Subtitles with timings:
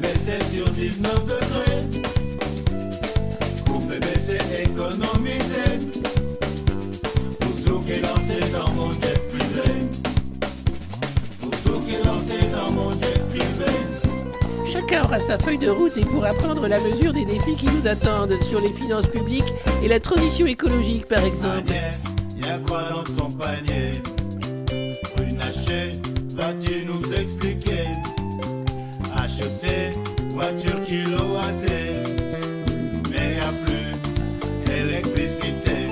[0.00, 2.00] Mais c'est sur 19 degrés.
[3.66, 5.66] Coupé, mais c'est économisé.
[7.40, 9.68] Pour tout qui est lancé dans mon jet privé.
[11.40, 13.72] Pour tout qui est lancé dans mon jet privé.
[14.72, 17.86] Chacun aura sa feuille de route et pourra prendre la mesure des défis qui nous
[17.86, 21.68] attendent sur les finances publiques et la transition écologique, par exemple.
[21.68, 22.04] Agnès,
[22.36, 24.00] y a quoi dans ton panier?
[25.18, 26.00] Runacher,
[26.34, 27.79] vas-tu nous expliquer?
[29.40, 29.94] Acheter
[30.28, 32.02] voiture kilowattée,
[33.10, 33.92] mais y a plus
[34.66, 35.88] d'électricité.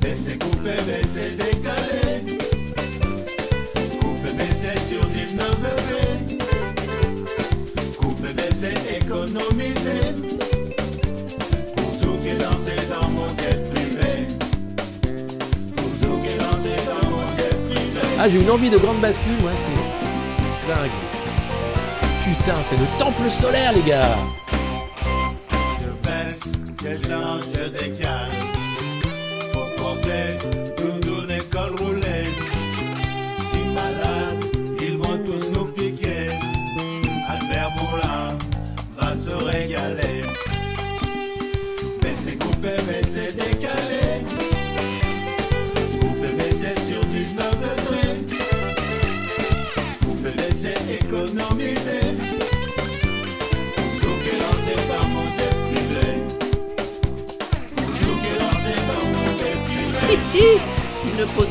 [0.00, 2.38] Baisser, couper, baisser, décaler.
[4.00, 6.38] Couper, baisser sur 19 degrés.
[7.98, 10.14] Couper, baisser, économiser.
[11.76, 14.12] Pour tout qui lancé dans mon jet privé.
[15.76, 18.00] Pour tout qui lancé dans mon jet privé.
[18.18, 21.05] Ah, j'ai une envie de grande bascule, moi, c'est dingue.
[22.62, 24.06] C'est le temple solaire, les gars.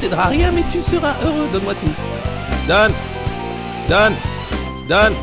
[0.05, 1.47] Posséderas rien, mais tu seras heureux.
[1.51, 2.67] Donne-moi tout.
[2.67, 2.93] Donne
[3.89, 4.15] Donne
[4.89, 5.13] Donne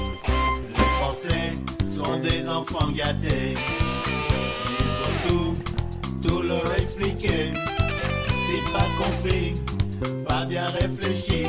[0.76, 1.53] Les Français
[1.84, 3.54] sont des enfants gâtés.
[3.54, 5.56] Il faut tout,
[6.28, 7.53] tout leur expliquer.
[8.28, 9.54] Si pas compris,
[10.26, 11.47] pas bien réfléchi,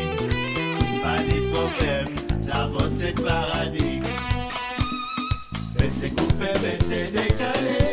[1.04, 4.02] pas de problème, d'avance c'est paradis.
[5.78, 7.93] Baisser, couper, baisser, décaler.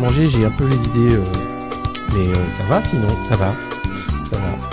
[0.00, 1.16] 15 jours que j'ai un peu les idées.
[1.16, 1.24] euh,
[2.14, 3.52] Mais euh, ça va sinon, ça va.
[4.30, 4.70] Ça va.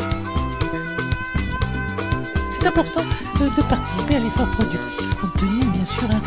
[2.52, 3.02] C'est important
[3.41, 6.22] euh, de participer à l'effort productif compte tenu, bien sûr, hein,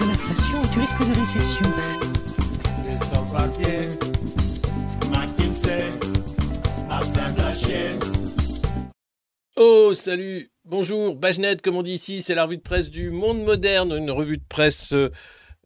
[0.00, 1.66] de l'inflation et du risque de récession.
[9.56, 13.42] Oh, salut Bonjour, Bajnet, comme on dit ici, c'est la revue de presse du Monde
[13.42, 14.92] Moderne, une revue de presse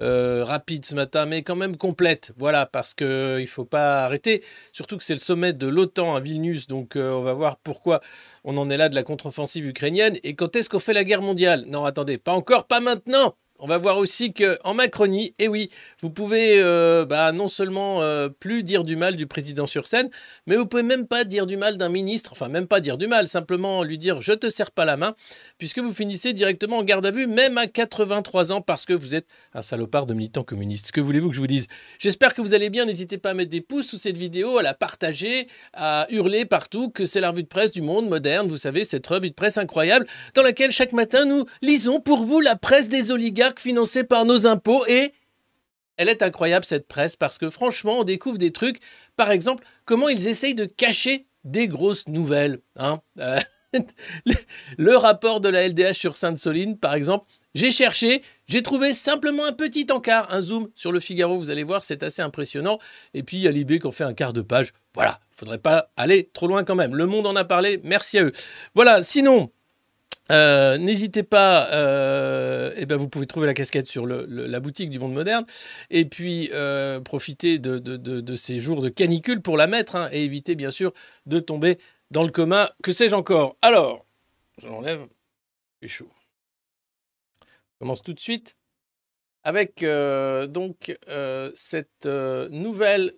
[0.02, 2.32] euh, euh, rapide ce matin, mais quand même complète.
[2.36, 6.20] Voilà, parce qu'il ne faut pas arrêter, surtout que c'est le sommet de l'OTAN à
[6.20, 8.00] Vilnius, donc euh, on va voir pourquoi
[8.44, 11.22] on en est là de la contre-offensive ukrainienne et quand est-ce qu'on fait la guerre
[11.22, 11.64] mondiale?
[11.68, 15.70] Non, attendez, pas encore, pas maintenant on va voir aussi que en Macronie, et oui,
[16.00, 20.10] vous pouvez euh, bah, non seulement euh, plus dire du mal du président sur scène,
[20.48, 23.06] mais vous pouvez même pas dire du mal d'un ministre, enfin même pas dire du
[23.06, 25.14] mal, simplement lui dire je te serre pas la main,
[25.58, 29.14] puisque vous finissez directement en garde à vue, même à 83 ans, parce que vous
[29.14, 30.90] êtes un salopard de militant communiste.
[30.90, 31.68] Que voulez-vous que je vous dise?
[32.00, 32.84] J'espère que vous allez bien.
[32.84, 36.90] N'hésitez pas à mettre des pouces sous cette vidéo, à la partager, à hurler partout
[36.90, 38.48] que c'est la revue de presse du monde moderne.
[38.48, 42.40] Vous savez, cette revue de presse incroyable dans laquelle chaque matin nous lisons pour vous
[42.40, 45.12] la presse des oligarques financée par nos impôts et
[45.96, 48.80] elle est incroyable cette presse parce que franchement, on découvre des trucs.
[49.16, 52.58] Par exemple, comment ils essayent de cacher des grosses nouvelles.
[52.76, 53.40] Hein Euh,
[54.76, 59.52] le, rapport de la LDH sur Sainte-Soline, par exemple, j'ai cherché, j'ai trouvé simplement un
[59.52, 62.78] petit encart, un zoom sur le Figaro, vous allez voir, c'est assez impressionnant.
[63.14, 64.72] Et puis il y a Libé qui en fait un quart de page.
[64.94, 66.94] Voilà, il faudrait pas aller trop loin quand même.
[66.94, 68.32] Le Monde en a parlé, merci à eux.
[68.74, 69.50] Voilà, sinon,
[70.32, 74.98] euh, N'hésitez pas, euh, eh ben vous pouvez trouver la casquette sur la boutique du
[74.98, 75.44] Monde Moderne
[75.90, 80.54] et puis euh, profiter de, ces jours de canicule pour la mettre hein, et éviter
[80.54, 80.92] bien sûr
[81.26, 81.78] de tomber
[82.10, 82.72] dans le coma.
[82.82, 83.56] Que sais-je encore?
[83.62, 84.06] Alors,
[84.58, 85.06] j'enlève,
[85.80, 86.08] c'est chaud.
[87.42, 88.56] Je commence tout de suite
[89.44, 90.96] avec euh, donc
[91.54, 93.12] cette nouvelle,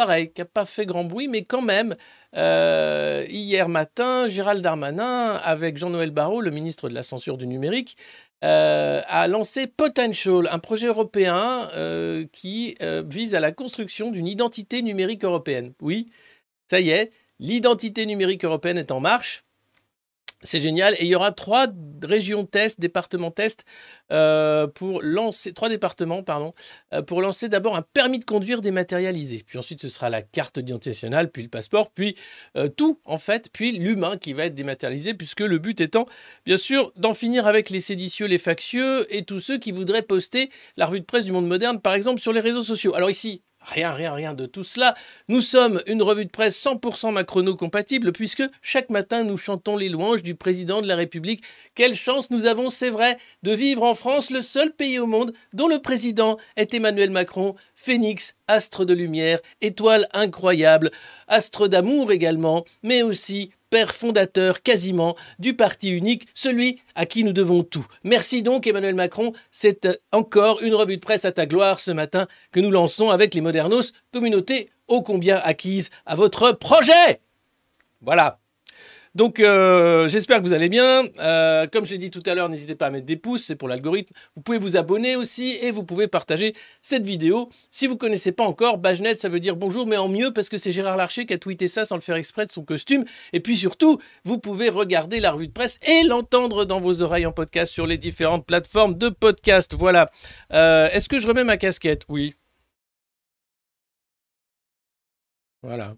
[0.00, 1.94] pareil, qui n'a pas fait grand bruit, mais quand même,
[2.34, 7.98] euh, hier matin, Gérald Darmanin, avec Jean-Noël Barrot, le ministre de la censure du numérique,
[8.42, 14.80] euh, a lancé Potential, un projet européen euh, qui vise à la construction d'une identité
[14.80, 15.74] numérique européenne.
[15.82, 16.08] Oui,
[16.66, 19.44] ça y est, l'identité numérique européenne est en marche.
[20.42, 20.94] C'est génial.
[20.94, 21.66] Et il y aura trois
[22.02, 23.64] régions test, départements test,
[24.10, 26.54] euh, pour lancer, trois départements, pardon,
[26.94, 29.42] euh, pour lancer d'abord un permis de conduire dématérialisé.
[29.46, 32.16] Puis ensuite, ce sera la carte d'identité nationale, puis le passeport, puis
[32.56, 36.06] euh, tout, en fait, puis l'humain qui va être dématérialisé, puisque le but étant,
[36.46, 40.48] bien sûr, d'en finir avec les séditieux, les factieux et tous ceux qui voudraient poster
[40.78, 42.94] la revue de presse du monde moderne, par exemple, sur les réseaux sociaux.
[42.94, 44.94] Alors ici, Rien, rien, rien de tout cela.
[45.28, 50.22] Nous sommes une revue de presse 100% macrono-compatible puisque chaque matin nous chantons les louanges
[50.22, 51.44] du président de la République.
[51.74, 55.32] Quelle chance nous avons, c'est vrai, de vivre en France, le seul pays au monde
[55.52, 60.90] dont le président est Emmanuel Macron, phénix, astre de lumière, étoile incroyable,
[61.28, 67.32] astre d'amour également, mais aussi père fondateur quasiment du parti unique, celui à qui nous
[67.32, 67.86] devons tout.
[68.04, 71.92] Merci donc Emmanuel Macron, c'est euh, encore une revue de presse à ta gloire ce
[71.92, 77.20] matin que nous lançons avec les Modernos, communauté ô combien acquise à votre projet.
[78.00, 78.39] Voilà.
[79.14, 81.04] Donc euh, j'espère que vous allez bien.
[81.18, 83.56] Euh, comme je l'ai dit tout à l'heure, n'hésitez pas à mettre des pouces, c'est
[83.56, 84.14] pour l'algorithme.
[84.36, 87.50] Vous pouvez vous abonner aussi et vous pouvez partager cette vidéo.
[87.70, 90.48] Si vous ne connaissez pas encore, Bajnet, ça veut dire bonjour, mais en mieux parce
[90.48, 93.04] que c'est Gérard Larcher qui a tweeté ça sans le faire exprès de son costume.
[93.32, 97.26] Et puis surtout, vous pouvez regarder la revue de presse et l'entendre dans vos oreilles
[97.26, 99.74] en podcast sur les différentes plateformes de podcast.
[99.76, 100.10] Voilà.
[100.52, 102.02] Euh, Est-ce que je remets ma casquette?
[102.08, 102.34] Oui.
[105.62, 105.94] Voilà.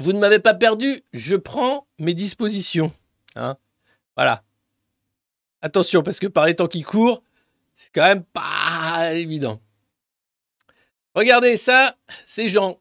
[0.00, 2.92] Vous ne m'avez pas perdu, je prends mes dispositions.
[3.36, 3.56] Hein
[4.16, 4.42] voilà.
[5.62, 7.22] Attention, parce que par les temps qui courent,
[7.74, 9.60] c'est quand même pas évident.
[11.14, 11.96] Regardez ça,
[12.26, 12.80] c'est Jean,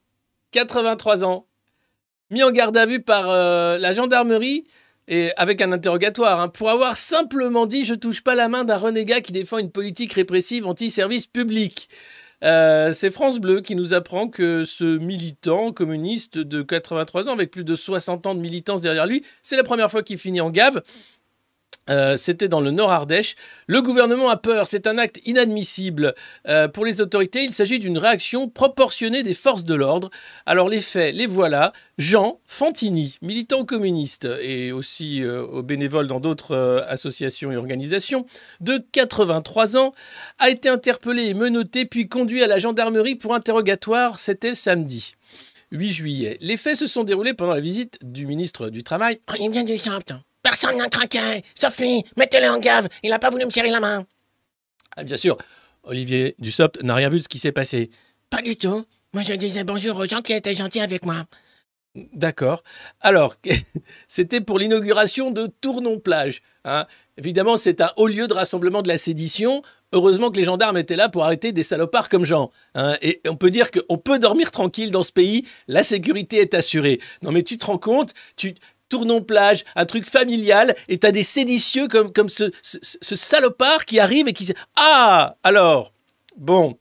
[0.51, 1.48] 83 ans,
[2.30, 4.65] mis en garde à vue par euh, la gendarmerie
[5.07, 8.77] et avec un interrogatoire hein, pour avoir simplement dit je touche pas la main d'un
[8.77, 11.89] renégat qui défend une politique répressive anti-service public.
[12.43, 17.49] Euh, c'est France Bleu qui nous apprend que ce militant communiste de 83 ans, avec
[17.49, 20.51] plus de 60 ans de militance derrière lui, c'est la première fois qu'il finit en
[20.51, 20.81] gave.
[21.89, 23.35] Euh, C'était dans le Nord Ardèche.
[23.67, 26.15] Le gouvernement a peur, c'est un acte inadmissible.
[26.47, 30.09] Euh, pour les autorités, il s'agit d'une réaction proportionnée des forces de l'ordre.
[30.45, 31.73] Alors les faits, les voilà.
[31.97, 38.25] Jean Fantini, militant communiste et aussi euh, au bénévole dans d'autres associations et organisations,
[38.59, 39.93] de 83 ans,
[40.39, 44.19] a été interpellé et menotté puis conduit à la gendarmerie pour interrogatoire.
[44.19, 45.13] C'était samedi.
[45.71, 46.37] 8 juillet.
[46.41, 49.77] Les faits se sont déroulés pendant la visite du ministre du Travail Il vient du.
[50.44, 51.44] Personne n'a craqué.
[51.56, 52.03] Sauf lui.
[52.17, 52.87] Mettez-le en gave.
[53.03, 54.06] Il n'a pas voulu me serrer la main.
[54.95, 55.37] Ah, bien sûr,
[55.83, 57.89] Olivier Dussopt n'a rien vu de ce qui s'est passé.
[58.29, 58.83] Pas du tout.
[59.13, 61.25] Moi, je disais bonjour aux gens qui étaient gentils avec moi.
[62.13, 62.63] D'accord.
[63.01, 63.35] Alors,
[64.07, 66.41] c'était pour l'inauguration de Tournon-Plage.
[66.65, 66.85] hein.
[67.17, 69.63] Évidemment, c'est un haut lieu de rassemblement de la sédition.
[69.91, 72.51] Heureusement que les gendarmes étaient là pour arrêter des salopards comme Jean.
[72.75, 72.95] hein.
[73.01, 75.47] Et on peut dire qu'on peut dormir tranquille dans ce pays.
[75.67, 76.99] La sécurité est assurée.
[77.23, 78.53] Non, mais tu te rends compte tu,
[78.89, 82.51] Tournon-Plage, un truc familial, et t'as des séditieux comme, comme ce,
[83.01, 84.51] salopard qui arrive et qui...
[84.75, 85.94] Ah Alors,
[86.37, 86.77] bon...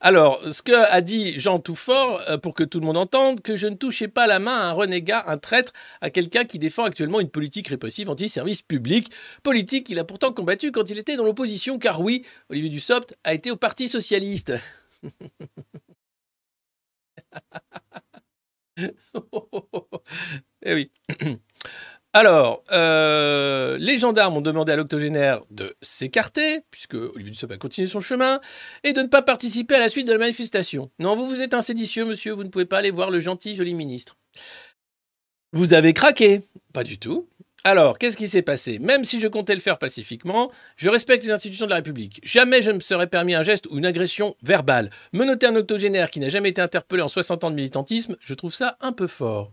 [0.00, 3.56] Alors, ce que a dit Jean Toufort, euh, pour que tout le monde entende, que
[3.56, 6.84] je ne touchais pas la main à un renégat, un traître, à quelqu'un qui défend
[6.84, 9.10] actuellement une politique répressive anti-service public,
[9.42, 13.34] politique qu'il a pourtant combattue quand il était dans l'opposition, car oui, Olivier Dussopt a
[13.34, 14.52] été au Parti Socialiste.
[20.62, 20.90] eh oui.
[22.14, 27.86] Alors, euh, les gendarmes ont demandé à l'octogénaire de s'écarter, puisque Olivier Dussopt a continué
[27.86, 28.40] son chemin,
[28.82, 30.90] et de ne pas participer à la suite de la manifestation.
[30.98, 33.54] Non, vous, vous êtes un séditieux, monsieur, vous ne pouvez pas aller voir le gentil,
[33.54, 34.16] joli ministre.
[35.52, 36.40] Vous avez craqué
[36.72, 37.28] Pas du tout.
[37.64, 38.78] Alors, qu'est-ce qui s'est passé?
[38.78, 42.20] Même si je comptais le faire pacifiquement, je respecte les institutions de la République.
[42.22, 44.90] Jamais je ne me serais permis un geste ou une agression verbale.
[45.12, 48.54] Menotter un octogénaire qui n'a jamais été interpellé en 60 ans de militantisme, je trouve
[48.54, 49.52] ça un peu fort.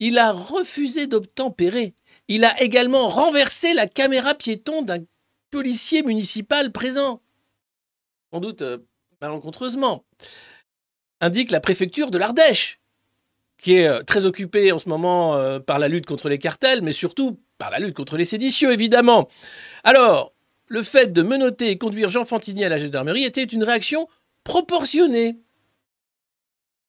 [0.00, 1.94] Il a refusé d'obtempérer.
[2.28, 5.04] Il a également renversé la caméra piéton d'un
[5.50, 7.22] policier municipal présent.
[8.32, 8.78] Sans doute euh,
[9.20, 10.04] malencontreusement.
[11.20, 12.80] Indique la préfecture de l'Ardèche,
[13.56, 16.82] qui est euh, très occupée en ce moment euh, par la lutte contre les cartels,
[16.82, 19.28] mais surtout par la lutte contre les séditieux, évidemment.
[19.82, 20.32] Alors,
[20.66, 24.06] le fait de menotter et conduire Jean Fantini à la gendarmerie était une réaction
[24.44, 25.38] proportionnée.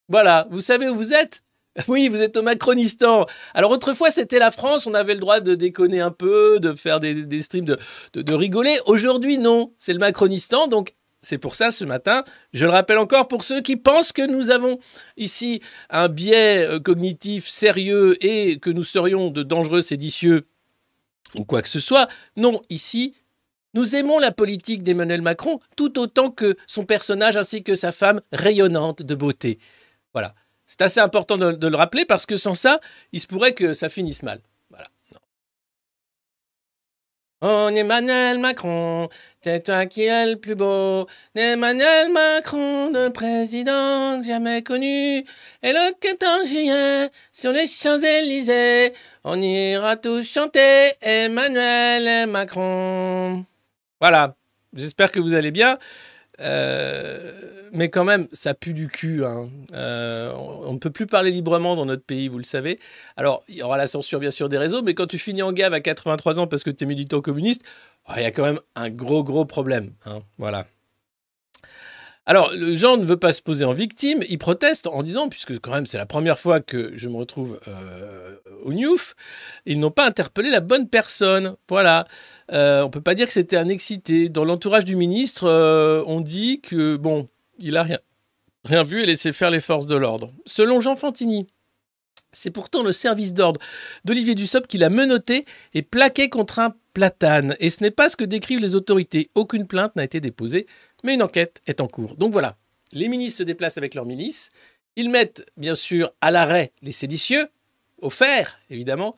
[0.10, 1.44] Voilà, vous savez où vous êtes?
[1.88, 3.26] oui, vous êtes au Macronistan.
[3.54, 7.00] Alors autrefois, c'était la France, on avait le droit de déconner un peu, de faire
[7.00, 7.78] des, des streams, de,
[8.14, 8.78] de- de rigoler.
[8.86, 10.68] Aujourd'hui, non, c'est le Macronistan.
[10.68, 12.24] Donc c'est pour ça, ce matin,
[12.54, 14.78] je le rappelle encore pour ceux qui pensent que nous avons
[15.18, 20.48] ici un biais euh, cognitif sérieux et que nous serions de dangereux séditieux
[21.36, 22.08] ou quoi que ce soit.
[22.38, 23.14] Non, ici,
[23.74, 28.22] nous aimons la politique d'Emmanuel Macron tout autant que son personnage ainsi que sa femme
[28.32, 29.60] rayonnante de beauté.
[30.14, 30.34] Voilà.
[30.70, 32.80] C'est assez important de, le rappeler parce que sans ça,
[33.12, 34.40] il se pourrait que ça finisse mal.
[34.70, 34.86] Voilà.
[35.12, 35.20] Non.
[37.42, 39.10] Oh, Emmanuel Macron,
[39.42, 41.08] c'est toi qui es le plus beau.
[41.34, 45.26] Emmanuel Macron, le président jamais connu.
[45.64, 53.44] Et le 14 juillet, sur les Champs-Élysées, on ira tous chanter Emmanuel Macron.
[54.00, 54.36] Voilà.
[54.76, 55.80] J'espère que vous allez bien.
[56.42, 57.32] Euh,
[57.72, 59.24] mais quand même, ça pue du cul.
[59.26, 59.48] hein.
[59.74, 62.80] Euh, on ne peut plus parler librement dans notre pays, vous le savez.
[63.18, 65.52] Alors, il y aura la censure, bien sûr, des réseaux, mais quand tu finis en
[65.52, 67.62] gave à 83 ans parce que tu es militant communiste,
[68.08, 69.94] oh, il y a quand même un gros, gros problème.
[70.06, 70.20] hein.
[70.38, 70.66] Voilà.
[72.30, 75.60] Alors, le Jean ne veut pas se poser en victime, il proteste en disant, puisque
[75.60, 79.16] quand même c'est la première fois que je me retrouve euh, au Newf,
[79.66, 81.56] ils n'ont pas interpellé la bonne personne.
[81.68, 82.08] Voilà.
[82.52, 84.30] Euh, on peut pas dire que c'était un excité.
[84.30, 87.98] Dans l'entourage du ministre, euh, on dit que, bon, il a rien,
[88.64, 90.32] rien vu et laissé faire les forces de l'ordre.
[90.46, 91.48] Selon Jean Fantini,
[92.32, 93.60] c'est pourtant le service d'ordre
[94.06, 97.56] d'Olivier Dussopt qui l'a menotté et plaqué contre un platane.
[97.60, 99.32] Et ce n'est pas ce que décrivent les autorités.
[99.34, 100.68] Aucune plainte n'a été déposée,
[101.04, 102.16] mais une enquête est en cours.
[102.16, 102.58] Donc voilà,
[102.94, 104.50] les ministres se déplacent avec leurs milices.
[104.96, 107.48] Ils mettent, bien sûr, à l'arrêt les séditieux,
[108.02, 109.16] au fer, évidemment.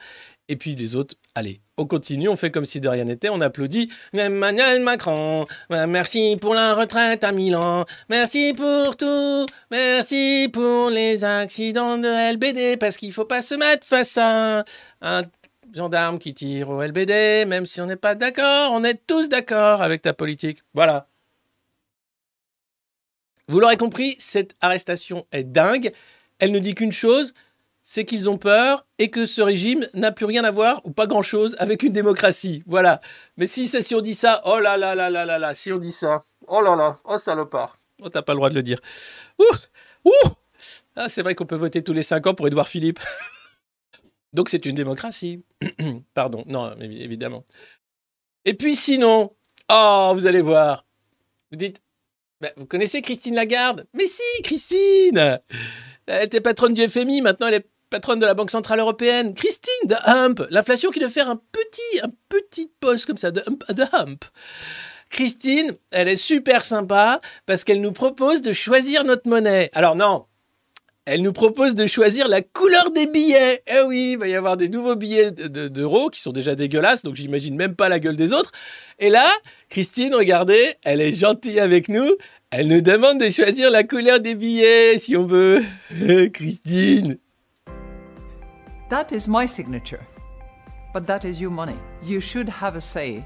[0.47, 3.39] Et puis les autres, allez, on continue, on fait comme si de rien n'était, on
[3.39, 3.89] applaudit.
[4.11, 11.97] Emmanuel Macron, merci pour la retraite à Milan, merci pour tout, merci pour les accidents
[11.97, 14.65] de LBD, parce qu'il faut pas se mettre face à
[15.01, 15.23] un
[15.73, 19.81] gendarme qui tire au LBD, même si on n'est pas d'accord, on est tous d'accord
[19.81, 20.63] avec ta politique.
[20.73, 21.07] Voilà.
[23.51, 25.91] Vous l'aurez compris, cette arrestation est dingue.
[26.39, 27.33] Elle ne dit qu'une chose,
[27.83, 31.05] c'est qu'ils ont peur et que ce régime n'a plus rien à voir ou pas
[31.05, 32.63] grand-chose avec une démocratie.
[32.65, 33.01] Voilà.
[33.35, 35.79] Mais si, si on dit ça, oh là là là là là là, si on
[35.79, 37.77] dit ça, oh là là, oh salopard.
[38.01, 38.79] Oh, t'as pas le droit de le dire.
[39.37, 39.43] Ouh,
[40.05, 40.29] ouh.
[40.95, 43.01] Ah, c'est vrai qu'on peut voter tous les cinq ans pour Édouard Philippe.
[44.33, 45.43] Donc c'est une démocratie.
[46.13, 47.43] Pardon, non, évi- évidemment.
[48.45, 49.35] Et puis sinon,
[49.69, 50.85] oh, vous allez voir.
[51.51, 51.81] Vous dites,
[52.41, 53.85] bah, vous connaissez Christine Lagarde?
[53.93, 55.39] Mais si, Christine
[56.07, 59.35] Elle était patronne du FMI, maintenant elle est patronne de la Banque Centrale Européenne.
[59.35, 63.43] Christine de Hump L'inflation qui doit faire un petit, un petit poste comme ça, de
[63.45, 64.25] Hump, de Hump.
[65.11, 69.69] Christine, elle est super sympa parce qu'elle nous propose de choisir notre monnaie.
[69.73, 70.25] Alors non,
[71.05, 73.63] elle nous propose de choisir la couleur des billets.
[73.67, 76.55] Eh oui, il va y avoir des nouveaux billets de- de- d'euros qui sont déjà
[76.55, 78.51] dégueulasses, donc j'imagine même pas la gueule des autres.
[78.99, 79.27] Et là,
[79.69, 82.07] Christine, regardez, elle est gentille avec nous.
[82.51, 85.63] Elle nous demande de choisir la couleur des billets, si on veut.
[86.33, 87.17] Christine.
[88.89, 90.01] That is my signature,
[90.93, 91.77] but that is your money.
[92.03, 93.23] You should have a say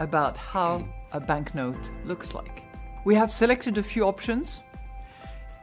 [0.00, 2.62] about how a banknote looks like.
[3.06, 4.62] We have selected a few options,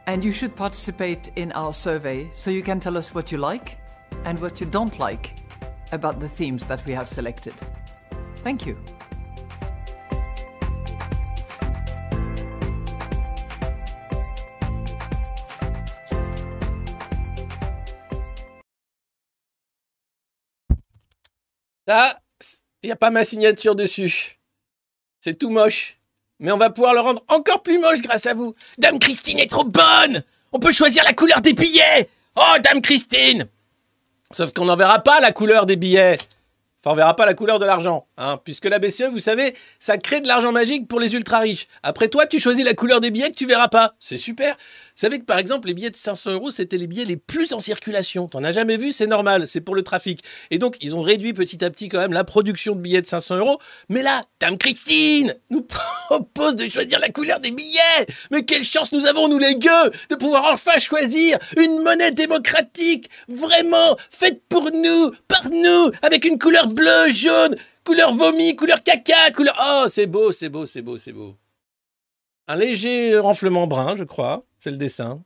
[0.06, 3.78] and you should participate in our survey so you can tell us what you like
[4.24, 5.34] and what you don't like
[5.92, 7.54] about the themes that we have selected.
[8.36, 8.76] Thank you.
[21.88, 22.18] Ça,
[22.82, 24.40] il n'y a pas ma signature dessus.
[25.20, 25.98] C'est tout moche.
[26.40, 28.54] Mais on va pouvoir le rendre encore plus moche grâce à vous.
[28.78, 33.46] Dame Christine est trop bonne On peut choisir la couleur des billets Oh, Dame Christine
[34.32, 36.18] Sauf qu'on n'en verra pas la couleur des billets.
[36.82, 39.98] Enfin, on verra pas la couleur de l'argent, hein, puisque la BCE, vous savez, ça
[39.98, 41.68] crée de l'argent magique pour les ultra riches.
[41.82, 43.94] Après toi, tu choisis la couleur des billets que tu verras pas.
[43.98, 44.56] C'est super.
[44.98, 47.60] Savez que par exemple, les billets de 500 euros, c'était les billets les plus en
[47.60, 48.28] circulation.
[48.28, 50.24] T'en as jamais vu, c'est normal, c'est pour le trafic.
[50.50, 53.06] Et donc, ils ont réduit petit à petit quand même la production de billets de
[53.06, 53.58] 500 euros.
[53.90, 55.60] Mais là, Dame Christine nous
[56.08, 58.06] propose de choisir la couleur des billets.
[58.30, 63.10] Mais quelle chance nous avons, nous les gueux, de pouvoir enfin choisir une monnaie démocratique,
[63.28, 69.30] vraiment faite pour nous, par nous, avec une couleur bleue, jaune, couleur vomi, couleur caca,
[69.34, 69.56] couleur...
[69.60, 71.36] Oh, c'est beau, c'est beau, c'est beau, c'est beau.
[72.48, 74.40] Un léger renflement brun, je crois.
[74.58, 75.22] C'est le dessin.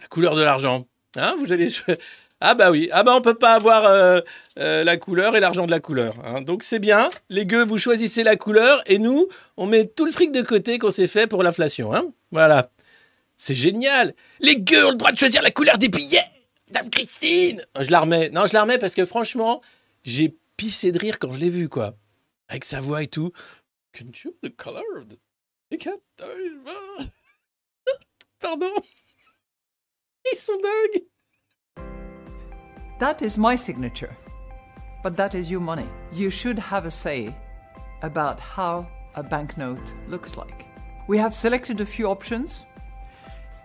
[0.00, 0.84] La couleur de l'argent.
[1.16, 1.68] Hein, vous allez...
[2.40, 4.20] Ah bah oui, ah bah on peut pas avoir euh,
[4.58, 6.14] euh, la couleur et l'argent de la couleur.
[6.26, 6.42] hein.
[6.42, 10.10] Donc c'est bien, les gueux, vous choisissez la couleur et nous, on met tout le
[10.12, 11.94] fric de côté qu'on s'est fait pour l'inflation.
[11.94, 12.70] Hein voilà.
[13.38, 14.14] C'est génial.
[14.40, 16.20] Les gueux ont le droit de choisir la couleur des billets.
[16.70, 18.28] Dame Christine Je la remets.
[18.28, 19.62] Non, je la remets parce que franchement,
[20.02, 21.94] j'ai pissé de rire quand je l'ai vu, quoi.
[22.48, 23.32] Avec sa voix et tout.
[23.92, 25.18] Can you the color of the
[25.70, 26.00] ticket?
[26.20, 27.06] Ah.
[28.40, 28.74] Pardon.
[30.32, 31.02] Ils sont dingues.
[32.98, 34.16] That is my signature,
[35.02, 35.88] but that is your money.
[36.12, 37.34] You should have a say
[38.02, 38.86] about how
[39.16, 40.66] a banknote looks like.
[41.08, 42.64] We have selected a few options,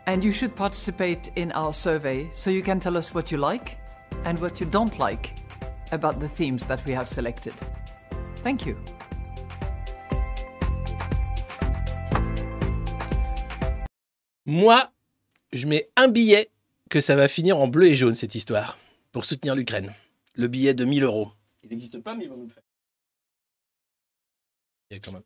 [0.07, 3.77] and you should participate in our survey so you can tell us what you like
[4.25, 5.35] and what you don't like
[5.91, 7.53] about the themes that we have selected.
[8.43, 8.75] Thank you.
[14.45, 14.91] Moi,
[15.53, 16.49] je mets un billet
[16.89, 18.77] que ça va finir en bleu et jaune, cette histoire,
[19.11, 19.93] pour soutenir l'Ukraine.
[20.35, 21.31] Le billet de 1000 euros.
[21.63, 22.63] Il n'existe pas, mais ils vont nous le faire.
[24.89, 25.23] Il y a quand même.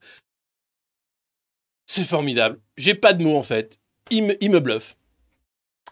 [1.85, 2.59] C'est formidable.
[2.77, 3.77] J'ai pas de mots, en fait.
[4.09, 4.97] Il me, il me bluffe.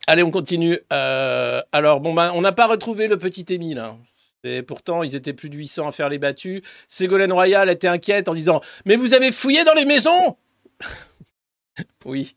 [0.08, 0.80] Allez, on continue.
[0.92, 3.80] Euh, alors, bon, ben, on n'a pas retrouvé le petit Émile.
[3.80, 3.98] hein.
[4.44, 6.62] Et pourtant, ils étaient plus de 800 à faire les battus.
[6.88, 10.38] Ségolène Royal était inquiète en disant Mais vous avez fouillé dans les maisons
[12.06, 12.36] Oui.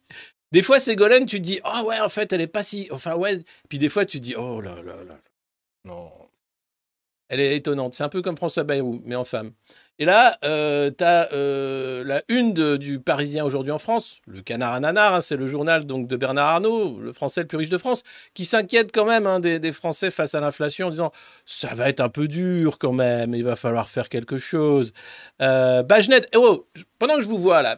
[0.52, 2.88] Des fois, Ségolène, tu te dis Ah ouais, en fait, elle est pas si.
[2.90, 3.40] Enfin, ouais.
[3.68, 5.18] Puis des fois, tu te dis Oh là là là.
[5.84, 6.10] Non.
[7.28, 7.94] Elle est étonnante.
[7.94, 9.52] C'est un peu comme François Bayrou, mais en femme.
[9.98, 11.28] Et là, euh, tu as
[12.04, 15.86] la une du Parisien aujourd'hui en France, le Canard à Nanar, hein, c'est le journal
[15.86, 18.02] donc de Bernard Arnault, le Français le plus riche de France,
[18.34, 21.12] qui s'inquiète quand même hein, des, Français face à l'inflation en disant
[21.46, 24.92] ça va être un peu dur quand même, il va falloir faire quelque chose.
[25.40, 25.82] Euh,
[26.34, 26.66] oh,
[26.98, 27.76] pendant que je vous vois là,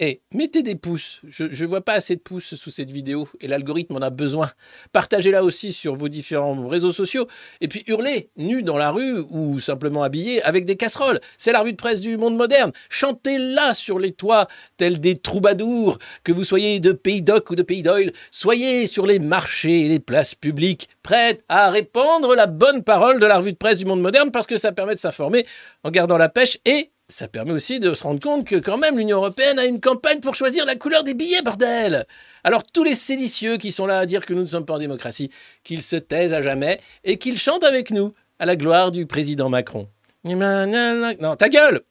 [0.00, 1.20] eh, mettez des pouces.
[1.28, 4.50] Je ne vois pas assez de pouces sous cette vidéo et l'algorithme en a besoin.
[4.92, 7.28] Partagez-la aussi sur vos différents réseaux sociaux.
[7.60, 11.20] Et puis hurlez, nus dans la rue ou simplement habillés avec des casseroles.
[11.38, 12.72] C'est la revue de presse du monde moderne.
[12.88, 17.62] Chantez-la sur les toits, tels des troubadours, que vous soyez de Pays d'Oc ou de
[17.62, 18.12] Pays d'Oil.
[18.30, 23.26] Soyez sur les marchés et les places publiques, prêtes à répandre la bonne parole de
[23.26, 25.46] la revue de presse du monde moderne parce que ça permet de s'informer
[25.84, 28.96] en gardant la pêche et ça permet aussi de se rendre compte que quand même
[28.96, 32.06] l'Union européenne a une campagne pour choisir la couleur des billets, bordel
[32.42, 34.78] Alors tous les séditieux qui sont là à dire que nous ne sommes pas en
[34.78, 35.30] démocratie,
[35.62, 39.48] qu'ils se taisent à jamais et qu'ils chantent avec nous à la gloire du président
[39.48, 39.88] Macron.
[40.24, 41.82] Non, ta gueule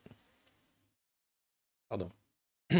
[1.89, 2.09] Pardon.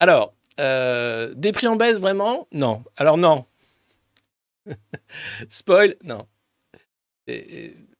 [0.00, 2.48] Alors, euh, des prix en baisse vraiment?
[2.52, 2.82] Non.
[2.96, 3.44] Alors non.
[5.48, 5.96] Spoil?
[6.02, 6.26] Non.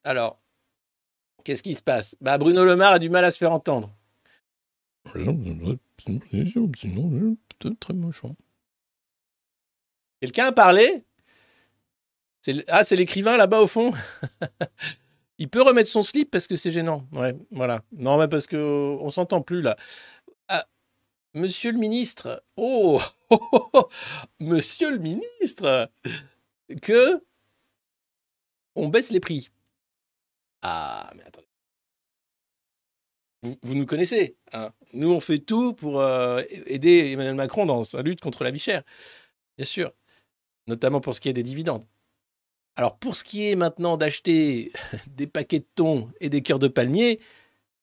[0.05, 0.39] Alors,
[1.47, 2.17] qu'est-ce qui se passe?
[2.21, 3.95] Bah, Bruno Le Maire a du mal à se faire entendre.
[7.79, 8.35] très méchant.
[10.21, 11.05] Quelqu'un a parlé?
[12.49, 13.93] Le- Ah, c'est l'écrivain là-bas au fond?
[15.39, 17.07] Il peut remettre son slip parce que c'est gênant.
[17.13, 17.83] Ouais, voilà.
[17.93, 19.77] Non, mais parce que euh, on s'entend plus là.
[20.49, 20.67] Ah,
[21.35, 22.43] monsieur le ministre.
[22.57, 23.01] Oh,
[24.41, 25.91] Monsieur le ministre
[26.83, 27.23] Que
[28.75, 29.51] on baisse les prix.
[30.69, 31.47] Ah, mais attendez.
[33.63, 34.37] Vous, nous connaissez.
[34.53, 34.73] hein.
[34.95, 38.59] Nous, on fait tout pour euh, aider Emmanuel Macron dans sa lutte contre la vie
[38.59, 38.83] chère.
[39.57, 39.93] Bien sûr.
[40.67, 41.87] Notamment pour ce qui est des dividendes.
[42.75, 44.73] Alors, pour ce qui est maintenant d'acheter
[45.07, 47.21] des paquets de thon et des cœurs de palmier,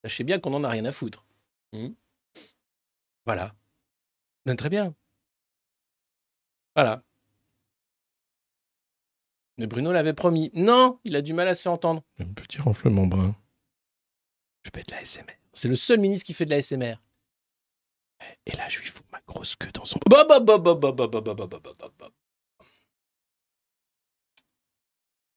[0.03, 1.25] sachez bien qu'on n'en a rien à foutre.
[1.71, 1.93] Hmm.
[3.25, 3.55] voilà.
[4.57, 4.93] Très bien.
[6.75, 7.01] Voilà.
[9.63, 10.51] Mais Bruno l'avait promis.
[10.55, 12.03] Non, il a du mal à se faire entendre.
[12.19, 13.33] Un petit renflement brun.
[14.63, 15.37] Je fais de la SMR.
[15.53, 16.95] C'est le seul ministre qui fait de la SMR.
[18.45, 19.99] Et là, je lui fous ma grosse queue dans son.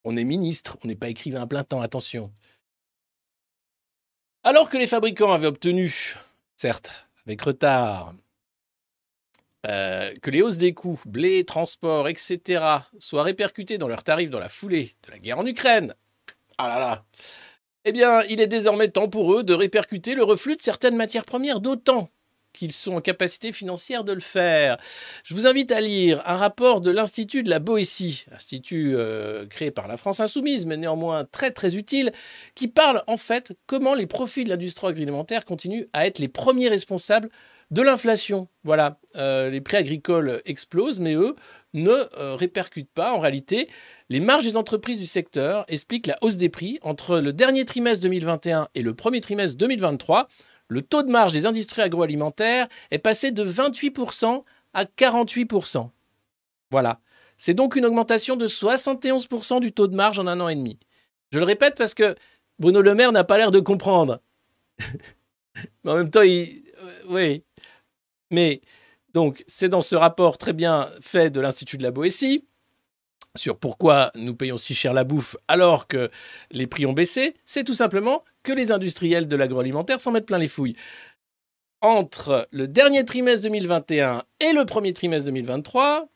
[0.02, 2.32] On est ministre, on n'est pas écrivain à plein temps, attention.
[4.42, 6.16] Alors que les fabricants avaient obtenu,
[6.56, 6.90] certes,
[7.26, 8.12] avec retard,
[9.66, 12.62] euh, que les hausses des coûts, blé, transport, etc.,
[12.98, 15.94] soient répercutées dans leurs tarifs dans la foulée de la guerre en Ukraine.
[16.58, 17.04] Ah là là
[17.84, 21.24] Eh bien, il est désormais temps pour eux de répercuter le reflux de certaines matières
[21.24, 22.10] premières, d'autant
[22.56, 24.78] qu'ils sont en capacité financière de le faire.
[25.22, 29.70] Je vous invite à lire un rapport de l'Institut de la Boétie, institut euh, créé
[29.70, 32.12] par la France Insoumise, mais néanmoins très très utile,
[32.54, 36.68] qui parle en fait comment les profits de l'industrie agroalimentaire continuent à être les premiers
[36.68, 37.28] responsables
[37.70, 38.48] de l'inflation.
[38.64, 41.36] Voilà, Euh, les prix agricoles explosent, mais eux
[41.72, 43.14] ne euh, répercutent pas.
[43.14, 43.68] En réalité,
[44.10, 48.02] les marges des entreprises du secteur expliquent la hausse des prix entre le dernier trimestre
[48.02, 50.28] 2021 et le premier trimestre 2023
[50.68, 54.42] le taux de marge des industries agroalimentaires est passé de 28%
[54.74, 55.90] à 48%.
[56.70, 57.00] Voilà.
[57.36, 60.78] C'est donc une augmentation de 71% du taux de marge en un an et demi.
[61.32, 62.16] Je le répète parce que
[62.58, 64.20] Bruno Le Maire n'a pas l'air de comprendre.
[65.84, 66.62] Mais en même temps, il...
[66.82, 67.44] euh, oui.
[68.30, 68.60] Mais
[69.14, 72.44] donc, c'est dans ce rapport très bien fait de l'Institut de la Boétie
[73.36, 76.10] sur pourquoi nous payons si cher la bouffe alors que
[76.50, 80.38] les prix ont baissé, c'est tout simplement que les industriels de l'agroalimentaire s'en mettent plein
[80.38, 80.76] les fouilles.
[81.82, 86.08] Entre le dernier trimestre 2021 et le premier trimestre 2023,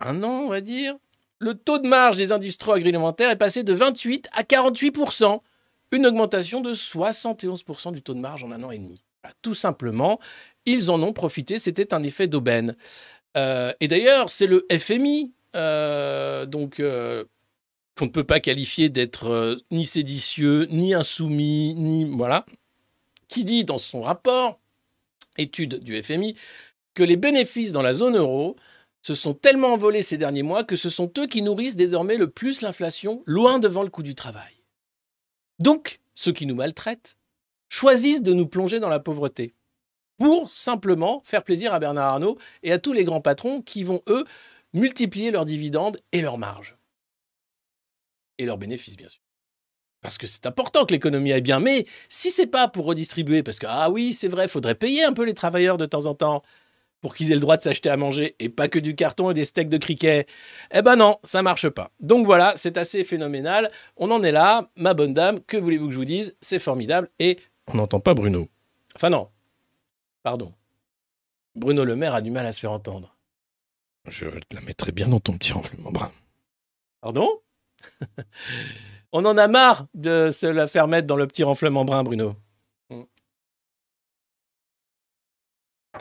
[0.00, 0.96] un an on va dire,
[1.38, 5.40] le taux de marge des industries agroalimentaires est passé de 28 à 48%,
[5.92, 9.00] une augmentation de 71% du taux de marge en un an et demi.
[9.42, 10.20] Tout simplement,
[10.66, 12.76] ils en ont profité, c'était un effet d'aubaine.
[13.36, 17.24] Euh, et d'ailleurs, c'est le FMI euh, donc euh,
[17.96, 22.44] qu'on ne peut pas qualifier d'être ni séditieux, ni insoumis, ni voilà,
[23.28, 24.60] qui dit dans son rapport,
[25.38, 26.36] étude du FMI,
[26.94, 28.56] que les bénéfices dans la zone euro
[29.02, 32.28] se sont tellement envolés ces derniers mois que ce sont eux qui nourrissent désormais le
[32.28, 34.52] plus l'inflation, loin devant le coût du travail.
[35.58, 37.16] Donc, ceux qui nous maltraitent
[37.68, 39.54] choisissent de nous plonger dans la pauvreté
[40.18, 44.02] pour simplement faire plaisir à Bernard Arnault et à tous les grands patrons qui vont,
[44.08, 44.24] eux,
[44.72, 46.76] multiplier leurs dividendes et leurs marges.
[48.38, 49.20] Et leurs bénéfices, bien sûr.
[50.02, 51.58] Parce que c'est important que l'économie aille bien.
[51.58, 55.12] Mais si c'est pas pour redistribuer, parce que, ah oui, c'est vrai, faudrait payer un
[55.12, 56.42] peu les travailleurs de temps en temps
[57.00, 59.34] pour qu'ils aient le droit de s'acheter à manger et pas que du carton et
[59.34, 60.26] des steaks de criquet.
[60.72, 61.90] Eh ben non, ça marche pas.
[62.00, 63.70] Donc voilà, c'est assez phénoménal.
[63.96, 65.40] On en est là, ma bonne dame.
[65.40, 66.36] Que voulez-vous que je vous dise?
[66.40, 67.10] C'est formidable.
[67.18, 68.48] Et on n'entend pas Bruno.
[68.94, 69.28] Enfin non.
[70.26, 70.52] Pardon.
[71.54, 73.16] Bruno Le Maire a du mal à se faire entendre.
[74.08, 76.10] Je te la mettrai bien dans ton petit renflement brun.
[77.00, 77.30] Pardon?
[79.12, 82.34] On en a marre de se la faire mettre dans le petit renflement brun, Bruno.
[82.90, 83.02] Mm.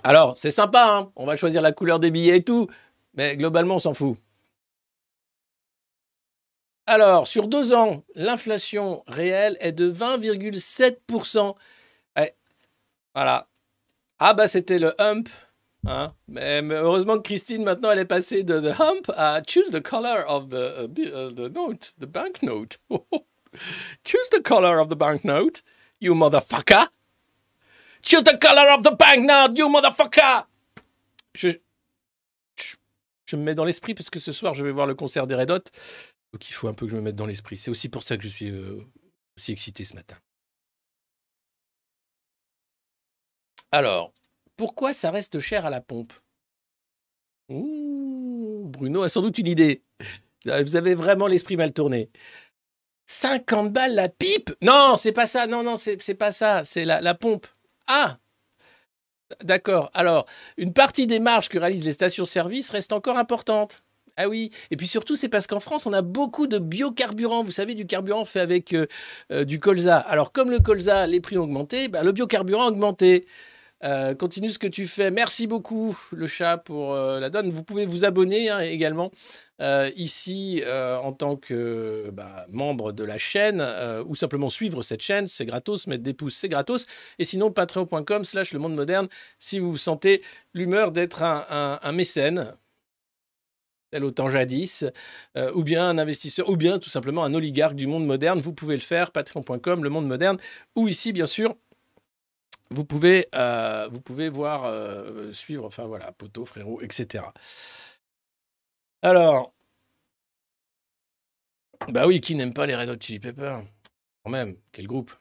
[0.02, 2.66] Alors, c'est sympa, hein on va choisir la couleur des billets et tout,
[3.14, 4.18] mais globalement, on s'en fout.
[6.88, 11.56] Alors, sur deux ans, l'inflation réelle est de 20,7%.
[12.18, 12.36] Ouais.
[13.14, 13.48] Voilà.
[14.20, 15.30] Ah bah c'était le hump
[15.88, 16.14] Hein?
[16.28, 20.26] Mais, heureusement que Christine, maintenant, elle est passée de the hump à choose the color
[20.28, 22.80] of the, uh, uh, the note, the banknote.
[24.04, 25.62] choose the color of the banknote,
[26.02, 26.88] you motherfucker.
[28.02, 30.48] Choose the color of the banknote, you motherfucker.
[31.36, 31.50] Je,
[32.56, 32.76] je,
[33.26, 35.36] je me mets dans l'esprit parce que ce soir, je vais voir le concert des
[35.36, 35.70] Red Hot.
[36.34, 37.58] Donc il faut un peu que je me mette dans l'esprit.
[37.58, 38.82] C'est aussi pour ça que je suis euh,
[39.38, 40.16] aussi excité ce matin.
[43.72, 44.14] Alors,
[44.58, 46.14] pourquoi ça reste cher à la pompe?
[47.50, 49.84] Bruno a sans doute une idée.
[50.46, 52.10] Vous avez vraiment l'esprit mal tourné.
[53.08, 54.52] 50 balles la pipe?
[54.62, 55.48] Non, c'est pas ça.
[55.48, 56.64] Non, non, c'est pas ça.
[56.64, 57.48] C'est la, pompe.
[57.88, 58.18] Ah
[59.44, 59.90] D'accord.
[59.94, 60.26] Alors,
[60.58, 63.84] une partie des marges que réalisent les stations-service reste encore importante.
[64.18, 67.44] Ah oui, et puis surtout, c'est parce qu'en France, on a beaucoup de biocarburants.
[67.44, 68.86] Vous savez, du carburant fait avec euh,
[69.32, 69.98] euh, du colza.
[69.98, 73.26] Alors, comme le colza, les prix ont augmenté, bah, le biocarburant a augmenté.
[73.86, 75.12] Euh, continue ce que tu fais.
[75.12, 77.52] Merci beaucoup, le chat, pour euh, la donne.
[77.52, 79.12] Vous pouvez vous abonner hein, également
[79.62, 83.64] euh, ici en tant que bah, membre de la chaîne
[84.08, 85.28] ou simplement suivre cette chaîne.
[85.28, 85.88] C'est gratos.
[85.88, 86.88] Mettre des pouces, c'est gratos.
[87.20, 89.08] Et sinon, patreon.com slash le monde moderne
[89.40, 90.22] si vous sentez
[90.54, 92.54] l'humeur d'être un, mécène.
[93.92, 94.84] Tel autant jadis,
[95.54, 98.40] ou bien un investisseur, ou bien tout simplement un oligarque du monde moderne.
[98.40, 100.38] Vous pouvez le faire, patreon.com, le monde moderne,
[100.76, 101.56] ou ici, bien sûr,
[102.76, 107.24] vous pouvez, euh, vous pouvez voir, euh, suivre, enfin voilà, poteau, frérot, etc.
[109.02, 109.54] Alors,
[111.90, 113.62] bah oui, qui n'aime pas les Red Hot Chili Peppers?
[114.24, 115.12] Quand même, quel groupe?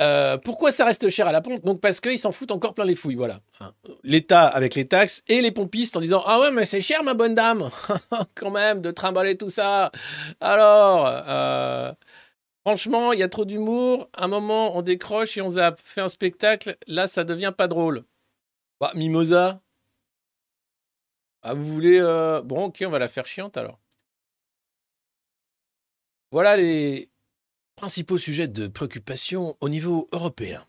[0.00, 1.62] Euh, pourquoi ça reste cher à la pompe?
[1.62, 3.40] Donc parce qu'ils s'en foutent encore plein les fouilles, voilà.
[3.60, 3.74] Hein.
[4.02, 7.12] L'État avec les taxes et les pompistes en disant ah ouais mais c'est cher ma
[7.12, 7.68] bonne dame,
[8.34, 9.90] quand même de trimballer tout ça.
[10.40, 11.06] Alors,
[12.64, 14.08] franchement il y a trop d'humour.
[14.14, 15.80] Un moment on décroche et on zappe.
[15.82, 18.04] Fait un spectacle, là ça devient pas drôle.
[18.80, 19.60] Bah, Mimosa.
[21.42, 21.98] Ah, vous voulez.
[22.00, 23.78] euh, Bon, ok, on va la faire chiante alors.
[26.32, 27.10] Voilà les
[27.76, 30.66] principaux sujets de préoccupation au niveau européen.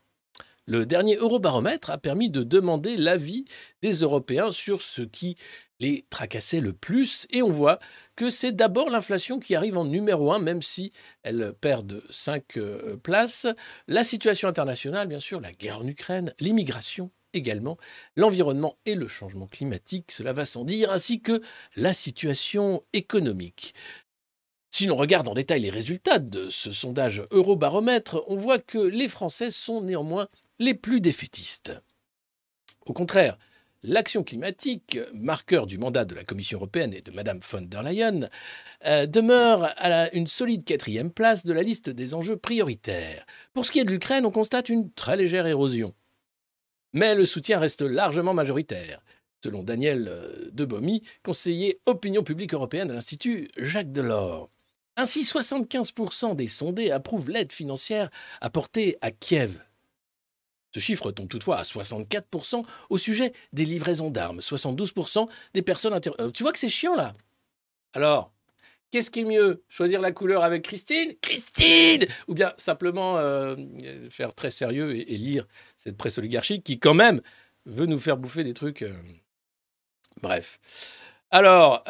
[0.66, 3.46] Le dernier Eurobaromètre a permis de demander l'avis
[3.82, 5.36] des Européens sur ce qui
[5.82, 7.80] les tracassait le plus, et on voit
[8.16, 12.60] que c'est d'abord l'inflation qui arrive en numéro un, même si elle perd de 5
[13.04, 13.48] places.
[13.88, 17.78] La situation internationale, bien sûr, la guerre en Ukraine, l'immigration également,
[18.16, 21.42] l'environnement et le changement climatique, cela va sans dire, ainsi que
[21.76, 23.74] la situation économique.
[24.70, 29.10] Si l'on regarde en détail les résultats de ce sondage Eurobaromètre, on voit que les
[29.10, 30.28] Français sont néanmoins
[30.60, 31.74] les plus défaitistes.
[32.86, 33.38] Au contraire,
[33.84, 38.30] l'action climatique, marqueur du mandat de la Commission européenne et de Mme von der Leyen,
[38.86, 43.26] euh, demeure à une solide quatrième place de la liste des enjeux prioritaires.
[43.54, 45.94] Pour ce qui est de l'Ukraine, on constate une très légère érosion.
[46.94, 49.02] Mais le soutien reste largement majoritaire.
[49.44, 54.50] Selon Daniel euh, Debomy, conseiller opinion publique européenne à l'Institut Jacques Delors.
[54.98, 58.10] Ainsi, 75% des sondés approuvent l'aide financière
[58.42, 59.58] apportée à Kiev.
[60.74, 66.12] Ce chiffre tombe toutefois à 64% au sujet des livraisons d'armes, 72% des personnes inter...
[66.20, 67.14] Euh, tu vois que c'est chiant là.
[67.94, 68.32] Alors,
[68.90, 71.14] qu'est-ce qui est mieux Choisir la couleur avec Christine?
[71.22, 72.06] Christine!
[72.30, 73.58] Ou bien simplement euh,
[74.10, 77.22] faire très sérieux et, lire cette presse oligarchique qui quand même
[77.66, 78.82] veut nous faire bouffer des trucs...
[78.82, 78.96] euh,
[80.22, 80.60] Bref.
[81.34, 81.84] Alors,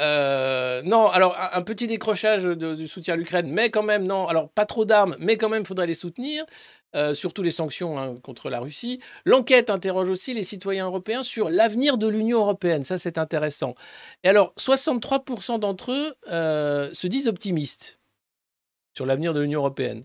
[0.85, 4.67] non, alors un, petit décrochage du soutien à l'Ukraine, mais quand même, non, alors pas
[4.67, 6.45] trop d'armes, mais quand même, il faudrait les soutenir,
[6.95, 8.99] euh, surtout les sanctions hein, contre la Russie.
[9.25, 13.75] L'enquête interroge aussi les citoyens européens sur l'avenir de l'Union européenne, ça c'est intéressant.
[14.23, 17.99] Et alors, 63% d'entre eux euh, se disent optimistes
[18.93, 20.03] sur l'avenir de l'Union européenne.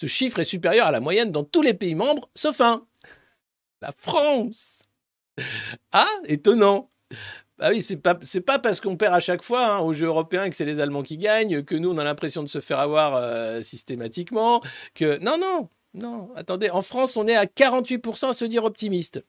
[0.00, 2.84] Ce chiffre est supérieur à la moyenne dans tous les pays membres, sauf un,
[3.80, 4.82] la France.
[5.92, 6.90] Ah, étonnant.
[7.62, 10.50] Bah oui, c'est pas, pas parce qu'on perd à chaque fois hein, aux Jeux européens
[10.50, 13.14] que c'est les Allemands qui gagnent que nous on a l'impression de se faire avoir
[13.14, 14.60] euh, systématiquement.
[14.96, 16.32] Que non, non, non.
[16.34, 19.22] Attendez, en France on est à 48% à se dire optimiste.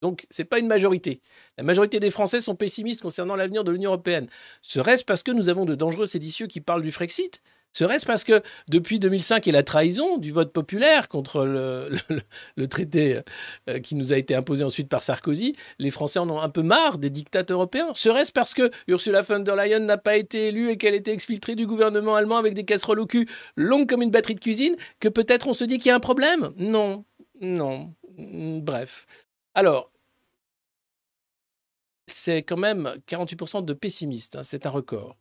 [0.00, 1.20] Donc c'est pas une majorité.
[1.58, 4.30] La majorité des Français sont pessimistes concernant l'avenir de l'Union européenne.
[4.62, 7.42] Serait-ce parce que nous avons de dangereux séditieux qui parlent du Frexit
[7.72, 11.44] Serait-ce parce que depuis 2005 et la trahison du vote populaire contre
[12.56, 13.20] le, traité
[13.68, 16.62] euh, qui nous a été imposé ensuite par Sarkozy, les Français en ont un peu
[16.62, 17.92] marre des dictats européens?
[17.94, 21.54] Serait-ce parce que Ursula von der Leyen n'a pas été élue et qu'elle était exfiltrée
[21.54, 25.08] du gouvernement allemand avec des casseroles au cul longues comme une batterie de cuisine que
[25.08, 26.52] peut-être on se dit qu'il y a un problème?
[26.56, 27.04] Non,
[27.40, 27.94] non.
[28.16, 29.06] Mm, Bref.
[29.54, 29.90] Alors,
[32.06, 35.16] c'est quand même 48% de pessimistes, hein, c'est un record.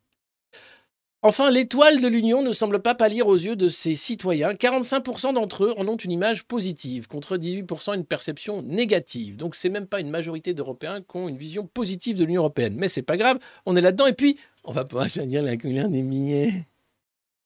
[1.22, 4.54] Enfin, l'étoile de l'Union ne semble pas pâlir aux yeux de ses citoyens.
[4.54, 9.36] 45% d'entre eux en ont une image positive, contre 18% une perception négative.
[9.36, 12.78] Donc c'est même pas une majorité d'Européens qui ont une vision positive de l'Union européenne.
[12.78, 15.90] Mais c'est pas grave, on est là-dedans et puis on va pas choisir la couleur
[15.90, 16.66] des billets.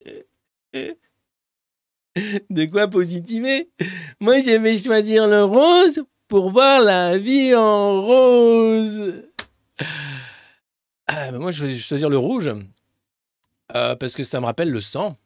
[2.51, 3.71] De quoi positiver?
[4.19, 9.23] Moi, je vais choisir le rose pour voir la vie en rose.
[11.07, 12.51] Ah, bah moi, je vais choisir le rouge
[13.75, 15.17] euh, parce que ça me rappelle le sang.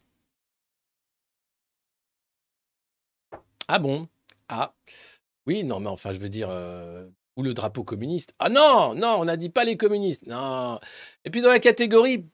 [3.67, 4.08] Ah bon?
[4.50, 4.73] Ah.
[5.45, 6.50] Oui, non, mais enfin, je veux dire.
[6.50, 8.34] euh, Ou le drapeau communiste.
[8.39, 10.26] Ah non, non, on n'a dit pas les communistes.
[10.28, 10.80] Non.
[11.26, 12.26] Et puis dans la catégorie.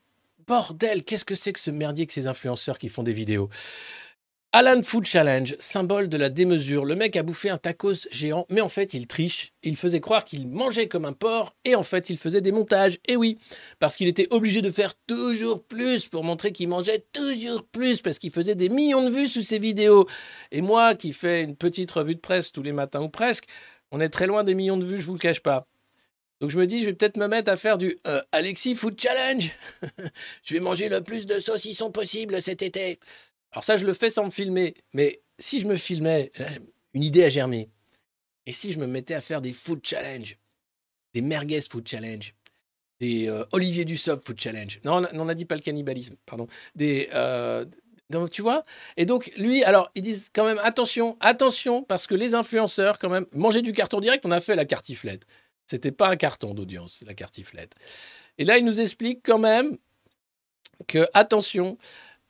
[0.46, 3.50] Bordel, qu'est-ce que c'est que ce merdier que ces influenceurs qui font des vidéos?
[4.56, 6.86] Alan Food Challenge, symbole de la démesure.
[6.86, 9.52] Le mec a bouffé un tacos géant, mais en fait, il triche.
[9.63, 13.00] Il faisait croire qu'il mangeait comme un porc, et en fait, il faisait des montages.
[13.08, 13.39] Et oui,
[13.80, 18.20] parce qu'il était obligé de faire toujours plus pour montrer qu'il mangeait toujours plus, parce
[18.20, 20.08] qu'il faisait des millions de vues sous ses vidéos.
[20.52, 23.46] Et moi, qui fais une petite revue de presse tous les matins ou presque,
[23.89, 25.66] on est très loin des millions de vues, je vous le cache pas.
[26.42, 29.00] Donc je me dis, je vais peut-être me mettre à faire du euh, Alexis Food
[29.00, 29.50] Challenge.
[30.44, 33.00] je vais manger le plus de saucissons possible cet été.
[33.54, 34.76] Alors ça, je le fais sans me filmer.
[34.94, 36.46] Mais si je me filmais, euh,
[36.94, 37.70] une idée a germé.
[38.46, 40.38] Et si je me mettais à faire des food challenge,
[41.13, 42.34] des merguez food challenge,
[43.00, 44.80] des euh, Olivier Dussopt food challenge.
[44.84, 46.48] Non, on n'a dit pas le cannibalisme, pardon.
[46.76, 47.66] Des euh,
[48.10, 48.66] donc tu vois
[48.98, 53.10] Et donc lui, alors ils disent quand même attention, attention parce que les influenceurs quand
[53.10, 55.26] même manger du carton direct, on a fait la cartiflette.
[55.66, 57.74] C'était pas un carton d'audience, la cartiflette.
[58.38, 59.78] Et là, il nous explique quand même
[60.88, 61.78] que attention,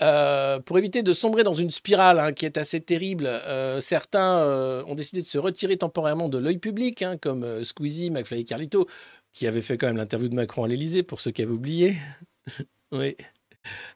[0.04, 4.38] euh, pour éviter de sombrer dans une spirale hein, qui est assez terrible, euh, certains
[4.40, 8.44] euh, ont décidé de se retirer temporairement de l'œil public, hein, comme Squeezie, McFly et
[8.44, 8.88] Carlito,
[9.32, 11.96] qui avaient fait quand même l'interview de Macron à l'Élysée, pour ceux qui avaient oublié.
[12.92, 13.16] oui.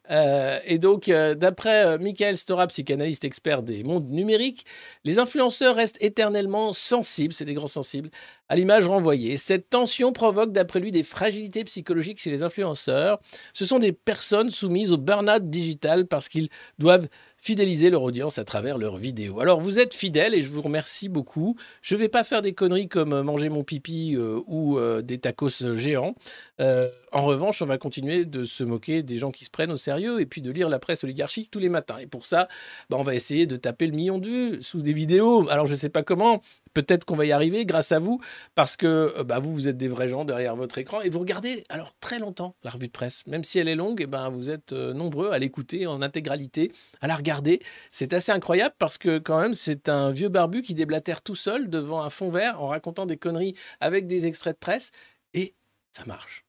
[0.09, 4.65] Euh, et donc, euh, d'après euh, Michael Stora, psychanalyste expert des mondes numériques,
[5.03, 8.09] les influenceurs restent éternellement sensibles, c'est des grands sensibles,
[8.49, 9.37] à l'image renvoyée.
[9.37, 13.19] Cette tension provoque, d'après lui, des fragilités psychologiques chez les influenceurs.
[13.53, 16.49] Ce sont des personnes soumises au burn-out digital parce qu'ils
[16.79, 17.07] doivent
[17.39, 19.39] fidéliser leur audience à travers leurs vidéos.
[19.39, 21.55] Alors vous êtes fidèles et je vous remercie beaucoup.
[21.81, 26.15] Je ne vais pas faire des conneries comme manger mon pipi ou des tacos géants.
[26.59, 29.77] Euh, en revanche, on va continuer de se moquer des gens qui se prennent au
[29.77, 31.97] sérieux et puis de lire la presse oligarchique tous les matins.
[31.97, 32.47] Et pour ça,
[32.89, 35.47] bah, on va essayer de taper le million de sous des vidéos.
[35.49, 36.41] Alors je ne sais pas comment,
[36.73, 38.19] peut-être qu'on va y arriver grâce à vous,
[38.55, 41.19] parce que euh, bah, vous, vous êtes des vrais gens derrière votre écran et vous
[41.19, 43.25] regardez alors très longtemps la revue de presse.
[43.27, 46.71] Même si elle est longue, et ben, vous êtes euh, nombreux à l'écouter en intégralité,
[47.01, 47.61] à la regarder.
[47.91, 51.69] C'est assez incroyable parce que quand même, c'est un vieux barbu qui déblatère tout seul
[51.69, 54.91] devant un fond vert en racontant des conneries avec des extraits de presse
[55.33, 55.53] et
[55.91, 56.46] ça marche.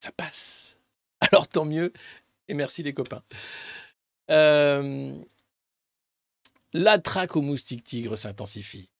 [0.00, 0.78] Ça passe.
[1.20, 1.92] Alors tant mieux
[2.48, 3.22] et merci les copains.
[4.30, 5.14] Euh,
[6.72, 8.90] la traque au moustique tigre s'intensifie.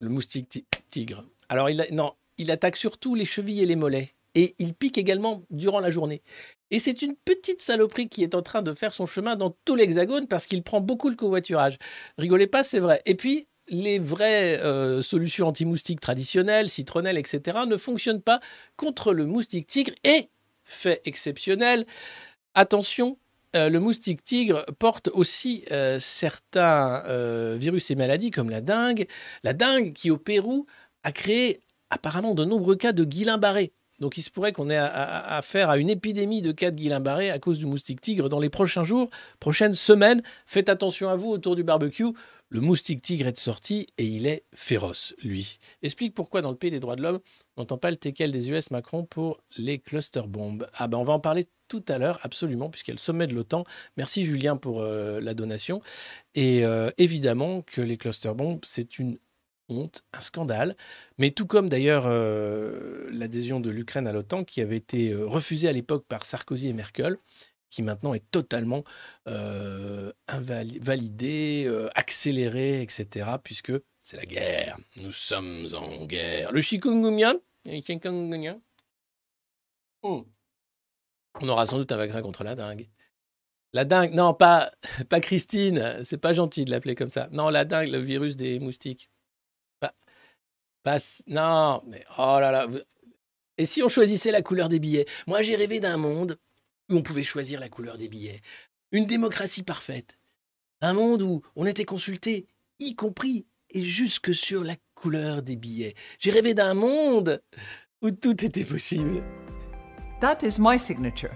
[0.00, 1.24] Le moustique ti- tigre.
[1.48, 1.86] Alors, il,
[2.38, 4.14] il attaque surtout les chevilles et les mollets.
[4.34, 6.22] Et il pique également durant la journée.
[6.70, 9.76] Et c'est une petite saloperie qui est en train de faire son chemin dans tout
[9.76, 11.76] l'hexagone parce qu'il prend beaucoup le covoiturage.
[12.16, 13.02] Rigolez pas, c'est vrai.
[13.04, 18.40] Et puis, les vraies euh, solutions anti-moustiques traditionnelles, citronnelles, etc., ne fonctionnent pas
[18.76, 19.92] contre le moustique tigre.
[20.04, 20.28] Et,
[20.64, 21.86] fait exceptionnel,
[22.54, 23.18] attention,
[23.56, 27.02] euh, le moustique tigre porte aussi euh, certains
[27.56, 29.06] virus et maladies comme la dengue.
[29.42, 30.66] La dengue qui au Pérou
[31.02, 33.72] a créé apparemment de nombreux cas de Guillain-Barré.
[34.00, 37.38] Donc il se pourrait qu'on ait affaire à une épidémie de cas de Guillain-Barré à
[37.38, 40.22] cause du moustique tigre dans les prochains jours, prochaines semaines.
[40.44, 42.06] Faites attention à vous autour du barbecue.
[42.52, 45.58] Le moustique tigre est de sortie et il est féroce, lui.
[45.80, 47.20] Explique pourquoi dans le pays des droits de l'homme,
[47.56, 50.68] on n'entend pas le teckel des US Macron pour les cluster bombes.
[50.74, 53.26] Ah ben on va en parler tout à l'heure, absolument, puisqu'il y a le sommet
[53.26, 53.64] de l'OTAN.
[53.96, 55.80] Merci Julien pour euh, la donation.
[56.34, 59.16] Et euh, évidemment que les cluster bombes, c'est une
[59.70, 60.76] honte, un scandale.
[61.16, 65.72] Mais tout comme d'ailleurs euh, l'adhésion de l'Ukraine à l'OTAN, qui avait été refusée à
[65.72, 67.16] l'époque par Sarkozy et Merkel,
[67.72, 68.84] qui maintenant est totalement
[69.28, 74.78] euh, validée, euh, accélérée, etc., puisque c'est la guerre.
[74.98, 76.52] Nous sommes en guerre.
[76.52, 77.34] Le chikungunya?
[80.02, 80.22] Hmm.
[81.40, 82.88] On aura sans doute un vaccin contre la dingue.
[83.72, 84.70] La dingue, non, pas,
[85.08, 87.28] pas Christine, c'est pas gentil de l'appeler comme ça.
[87.32, 89.08] Non, la dingue, le virus des moustiques.
[91.26, 92.66] Non, mais oh là là.
[93.56, 95.06] Et si on choisissait la couleur des billets?
[95.26, 96.38] Moi, j'ai rêvé d'un monde
[96.92, 98.40] où on pouvait choisir la couleur des billets.
[98.92, 100.18] Une démocratie parfaite.
[100.80, 102.46] Un monde où on était consulté,
[102.78, 105.94] y compris et jusque sur la couleur des billets.
[106.18, 107.42] J'ai rêvé d'un monde
[108.02, 109.22] où tout était possible.
[110.20, 111.32] That is my signature.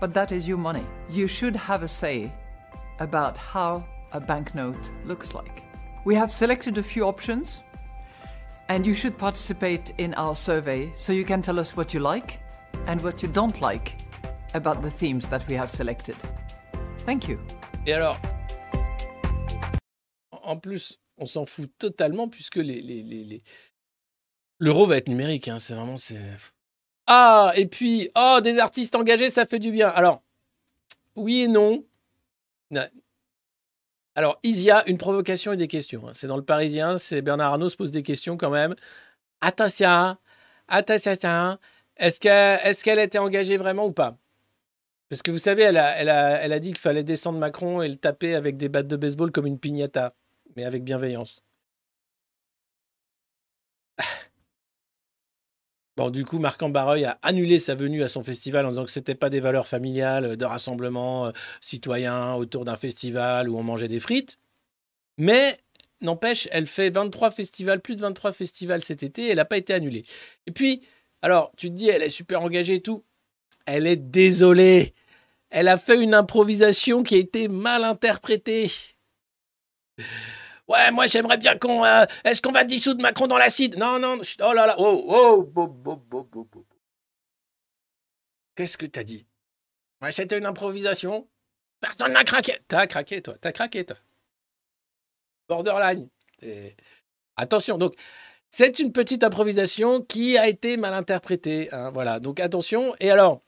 [0.00, 0.84] But that is your money.
[1.10, 2.30] You should have a say
[3.00, 5.62] about how a banknote looks like.
[6.04, 7.62] We have selected a few options,
[8.68, 12.38] and you should participate in our survey so you can tell us what you like
[12.86, 13.96] and what you don't like
[14.54, 16.16] about the themes that we have selected.
[17.06, 17.38] Thank you.
[17.86, 18.18] Et alors,
[20.42, 23.42] en plus, on s'en fout totalement puisque les, les, les, les-
[24.58, 25.48] l'euro va être numérique.
[25.48, 25.96] hein, c'est vraiment.
[25.96, 26.20] c'est-
[27.06, 29.88] Ah, et puis, oh, des artistes engagés, ça fait du bien.
[29.88, 30.22] Alors,
[31.16, 31.84] oui et non.
[34.14, 36.06] Alors, Isia, une provocation et des questions.
[36.08, 36.12] hein.
[36.14, 38.74] C'est dans le Parisien, c'est Bernard Arnault se pose des questions quand même.
[39.40, 40.16] Attention,
[40.66, 41.58] attention,
[41.96, 44.16] est-ce qu'elle est qu'elle était engagée vraiment ou pas?
[45.08, 48.56] Parce que vous savez, elle a, dit qu'il fallait descendre Macron et le taper avec
[48.56, 50.12] des battes de baseball comme une piñata,
[50.56, 51.42] mais avec bienveillance.
[55.96, 58.90] Bon, du coup, Marc Ambareuil a annulé sa venue à son festival en disant que
[58.92, 63.88] c'était pas des valeurs familiales de rassemblement euh, citoyen autour d'un festival où on mangeait
[63.88, 64.38] des frites.
[65.16, 65.58] Mais
[66.00, 69.56] n'empêche, elle fait 23 festivals, plus de 23 festivals cet été, et elle n'a pas
[69.56, 70.04] été annulée.
[70.46, 70.82] Et puis,
[71.20, 73.04] alors, tu te dis, elle est super engagée et tout.
[73.66, 74.94] Elle est désolée.
[75.50, 78.70] Elle a fait une improvisation qui a été mal interprétée.
[80.68, 81.84] Ouais, moi j'aimerais bien qu'on.
[81.84, 83.76] euh, Est-ce qu'on va dissoudre Macron dans l'acide?
[83.78, 84.20] Non, non.
[84.40, 84.74] Oh là là.
[84.78, 86.66] Oh, oh, bo, bo, bo, bo, bo.
[88.54, 89.26] Qu'est-ce que t'as dit?
[90.10, 91.28] C'était une improvisation.
[91.80, 92.58] Personne n'a craqué.
[92.68, 93.34] T'as craqué, toi.
[93.40, 93.96] T'as craqué, toi.
[95.48, 96.08] Borderline.
[97.36, 97.94] Attention, donc.
[98.50, 101.68] C'est une petite improvisation qui a été mal interprétée.
[101.72, 102.94] hein, voilà, donc attention.
[102.98, 103.42] Et alors,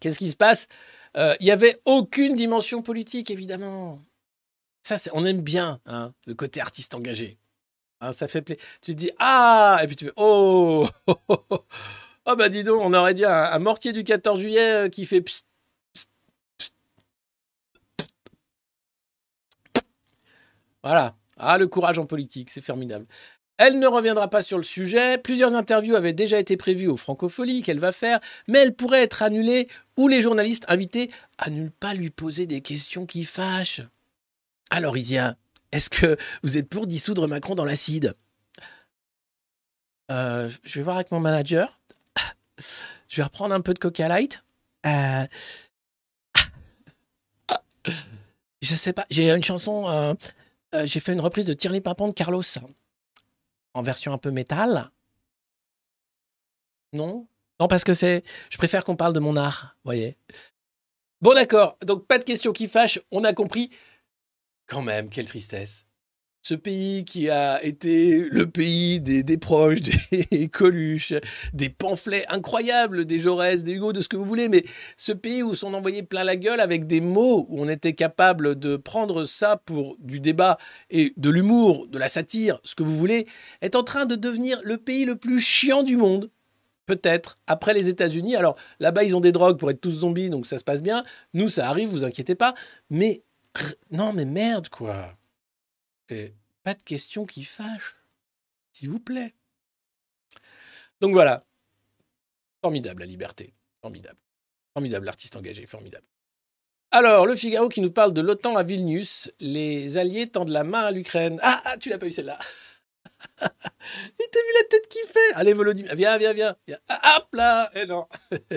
[0.00, 0.68] qu'est-ce qui se passe?
[1.16, 3.98] Euh, Il n'y avait aucune dimension politique, évidemment.
[4.82, 7.38] Ça, on aime bien hein, le côté artiste engagé.
[8.00, 8.62] Hein, ça fait plaisir.
[8.82, 10.86] Tu te dis ah, et puis tu fais oh,
[12.26, 15.24] Oh bah dis donc, on aurait dit un, mortier du 14 juillet euh, qui fait.
[20.82, 21.16] Voilà.
[21.36, 23.06] Ah, le courage en politique, c'est formidable.
[23.56, 25.16] Elle ne reviendra pas sur le sujet.
[25.18, 29.22] Plusieurs interviews avaient déjà été prévues au Francofolie qu'elle va faire, mais elles pourraient être
[29.22, 33.82] annulées ou les journalistes invités à ne pas lui poser des questions qui fâchent.
[34.70, 35.36] Alors, Isia,
[35.70, 38.14] est-ce que vous êtes pour dissoudre Macron dans l'acide?
[40.10, 41.80] Euh, Je vais voir avec mon manager.
[43.08, 44.42] Je vais reprendre un peu de Coca Light.
[44.86, 45.26] Euh,
[48.62, 49.88] Je sais pas, j'ai une chanson.
[49.88, 50.14] euh,
[50.86, 52.42] j'ai fait une reprise de Tirli Pimpon de Carlos
[53.74, 54.90] en version un peu métal?
[56.92, 57.26] Non?
[57.60, 58.24] Non, parce que c'est.
[58.50, 60.16] Je préfère qu'on parle de mon art, voyez.
[61.20, 61.78] Bon, d'accord.
[61.82, 63.00] Donc, pas de questions qui fâchent.
[63.10, 63.70] On a compris.
[64.66, 65.86] Quand même, quelle tristesse.
[66.46, 69.80] Ce pays qui a été le pays des, des proches,
[70.30, 71.14] des Coluches,
[71.54, 74.62] des pamphlets incroyables, des Jaurès, des Hugo, de ce que vous voulez, mais
[74.98, 78.58] ce pays où sont envoyés plein la gueule avec des mots où on était capable
[78.58, 80.58] de prendre ça pour du débat
[80.90, 83.26] et de l'humour, de la satire, ce que vous voulez,
[83.62, 86.30] est en train de devenir le pays le plus chiant du monde.
[86.84, 88.36] Peut-être, après les États-Unis.
[88.36, 91.04] Alors là-bas, ils ont des drogues pour être tous zombies, donc ça se passe bien.
[91.32, 92.52] Nous, ça arrive, vous inquiétez pas.
[92.90, 93.22] Mais
[93.90, 95.16] non, mais merde, quoi.
[96.08, 97.96] C'est pas de questions qui fâchent.
[98.72, 99.34] S'il vous plaît.
[101.00, 101.42] Donc voilà.
[102.62, 103.54] Formidable, la liberté.
[103.80, 104.18] Formidable.
[104.74, 105.66] Formidable, l'artiste engagé.
[105.66, 106.06] Formidable.
[106.90, 109.30] Alors, le Figaro qui nous parle de l'OTAN à Vilnius.
[109.40, 111.38] Les Alliés tendent la main à l'Ukraine.
[111.42, 112.38] Ah, ah, tu l'as pas eu celle-là.
[113.36, 116.56] T'as vu la tête qu'il fait Allez, Volodymyr, viens, viens, viens.
[116.66, 116.78] viens.
[116.88, 118.06] Ah, hop là Eh non.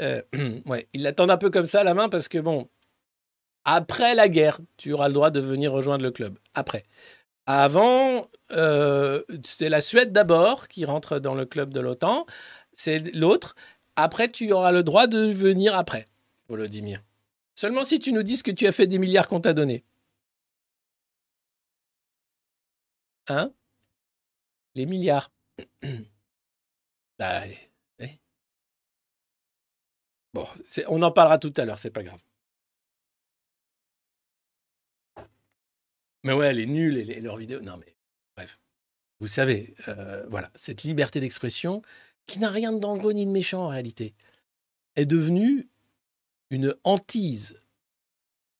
[0.00, 0.22] Euh,
[0.66, 2.66] ouais, ils l'attendent un peu comme ça, la main, parce que bon,
[3.64, 6.38] après la guerre, tu auras le droit de venir rejoindre le club.
[6.54, 6.84] Après.
[7.46, 12.26] Avant, euh, c'est la Suède d'abord qui rentre dans le club de l'OTAN.
[12.72, 13.56] C'est l'autre.
[13.96, 16.06] Après, tu auras le droit de venir après,
[16.48, 17.02] Volodymyr.
[17.54, 19.84] Seulement si tu nous dis que tu as fait des milliards qu'on t'a donnés.
[23.28, 23.52] Hein?
[24.74, 25.30] Les milliards.
[27.18, 27.42] Bah,
[28.00, 28.18] eh.
[30.34, 32.20] Bon, c'est- on en parlera tout à l'heure, c'est pas grave.
[36.24, 37.60] Mais ouais, elle est nulle, et les- leurs vidéos.
[37.60, 37.94] Non, mais
[38.36, 38.58] bref.
[39.20, 41.82] Vous savez, euh, voilà, cette liberté d'expression,
[42.26, 44.14] qui n'a rien de dangereux ni de méchant en réalité,
[44.96, 45.68] est devenue
[46.50, 47.58] une hantise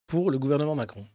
[0.07, 1.05] pour le gouvernement Macron.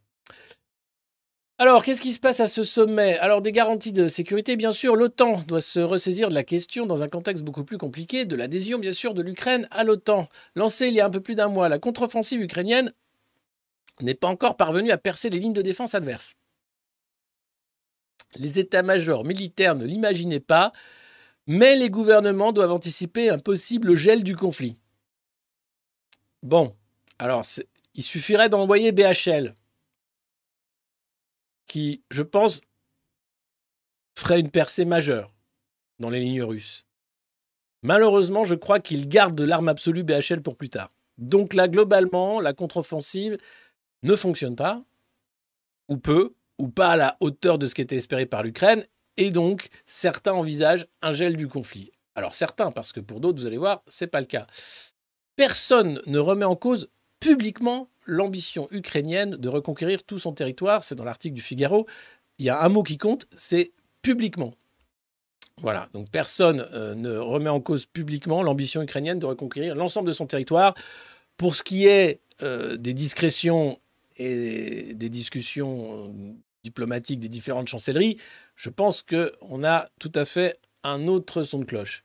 [1.61, 3.18] Alors, qu'est-ce qui se passe à ce sommet?
[3.18, 4.94] Alors, des garanties de sécurité, bien sûr.
[4.94, 8.78] L'OTAN doit se ressaisir de la question dans un contexte beaucoup plus compliqué de l'adhésion,
[8.78, 10.28] bien sûr, de l'Ukraine à l'OTAN.
[10.55, 12.92] Lancée il y a un peu plus d'un mois, la contre-offensive ukrainienne
[14.01, 16.34] n'est pas encore parvenue à percer les lignes de défense adverses.
[18.36, 20.72] Les états-majors militaires ne l'imaginaient pas,
[21.46, 24.78] mais les gouvernements doivent anticiper un possible gel du conflit.
[26.42, 26.76] Bon,
[27.18, 27.44] alors
[27.94, 29.55] il suffirait d'envoyer BHL,
[31.66, 32.61] qui, je pense,
[34.16, 35.32] ferait une percée majeure
[35.99, 36.84] dans les lignes russes.
[37.82, 40.90] Malheureusement, je crois qu'ils gardent de l'arme absolue BHL pour plus tard.
[41.16, 43.38] Donc là, globalement, la contre-offensive
[44.03, 44.82] ne fonctionne pas,
[45.88, 48.84] ou peu, ou pas à la hauteur de ce qui était espéré par l'Ukraine,
[49.16, 51.90] et donc certains envisagent un gel du conflit.
[52.14, 54.46] Alors certains, parce que pour d'autres, vous allez voir, c'est pas le cas.
[55.36, 56.88] Personne ne remet en cause
[57.20, 60.82] publiquement l'ambition ukrainienne de reconquérir tout son territoire.
[60.82, 61.86] C'est dans l'article du Figaro.
[62.38, 63.72] Il y a un mot qui compte, c'est
[64.03, 64.55] publiquement.
[65.61, 70.12] Voilà, donc personne euh, ne remet en cause publiquement l'ambition ukrainienne de reconquérir l'ensemble de
[70.12, 70.74] son territoire.
[71.36, 73.78] Pour ce qui est euh, des discrétions
[74.19, 78.19] et des discussions euh, diplomatiques des différentes chancelleries,
[78.57, 82.03] je pense qu'on a tout à fait un autre son de cloche.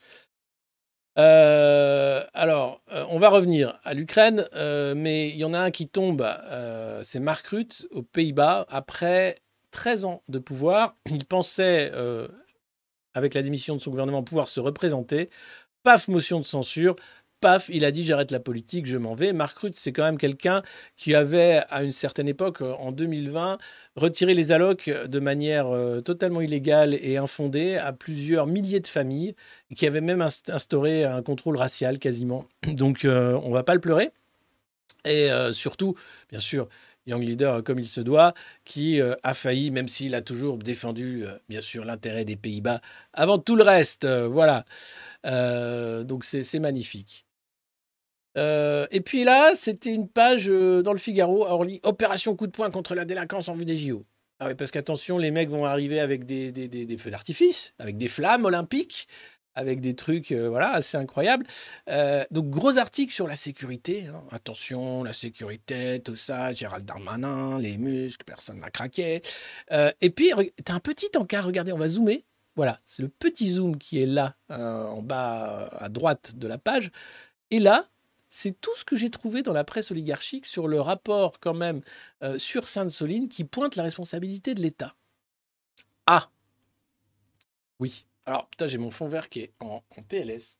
[1.19, 4.47] Euh, alors, euh, on va revenir à l'Ukraine,
[4.95, 6.27] mais il y en a un qui tombe,
[7.03, 9.35] c'est Mark Rutte aux Pays-Bas, après
[9.71, 10.95] 13 ans de pouvoir.
[11.09, 11.91] Il pensait,
[13.13, 15.29] avec la démission de son gouvernement, pouvoir se représenter.
[15.83, 16.95] Paf, motion de censure.
[17.43, 19.33] Paf, il a dit j'arrête la politique, je m'en vais.
[19.33, 20.61] Mark Rutte, c'est quand même quelqu'un
[20.95, 23.57] qui avait, à une certaine époque, euh, en 2020,
[23.97, 29.35] retiré les allocs de manière euh, totalement illégale et infondée à plusieurs milliers de familles,
[29.75, 32.45] qui avait même inst- instauré un contrôle racial quasiment.
[32.67, 34.11] Donc euh, on va pas le pleurer.
[35.03, 35.95] Et euh, surtout,
[36.31, 36.69] bien sûr,
[37.07, 38.33] Young Leader comme il se doit,
[38.63, 42.79] qui a failli, même s'il a toujours défendu, bien sûr, l'intérêt des Pays-Bas
[43.11, 44.07] avant tout le reste.
[44.07, 44.63] voilà.
[45.25, 47.25] Donc c'est magnifique.
[48.37, 52.51] Euh, et puis là, c'était une page euh, dans le Figaro, Orly, Opération coup de
[52.51, 54.01] poing contre la délinquance en vue des JO.
[54.39, 57.97] Ah oui, parce qu'attention, les mecs vont arriver avec des, des- des- feux d'artifice, avec
[57.97, 59.07] des flammes olympiques.
[59.55, 61.45] avec des trucs euh, voilà, assez incroyables.
[62.31, 64.05] Donc, gros article sur la sécurité.
[64.07, 64.23] hein.
[64.31, 69.21] Attention, la sécurité, tout ça, Gérald Darmanin, les muscles, personne n'a craqué.
[70.01, 70.31] Et puis,
[70.65, 72.25] tu as un petit encart, regardez, on va zoomer.
[72.55, 76.89] Voilà, c'est le petit zoom qui est là, en bas à droite de la page.
[77.51, 77.87] Et là,
[78.35, 81.83] c'est tout ce que j'ai trouvé dans la presse oligarchique sur le rapport quand même
[82.23, 84.95] euh, sur Sainte-Soline qui pointe la responsabilité de l'État.
[86.07, 86.31] Ah
[87.79, 88.07] Oui.
[88.25, 90.57] Alors, putain, j'ai mon fond vert qui est en, en PLS.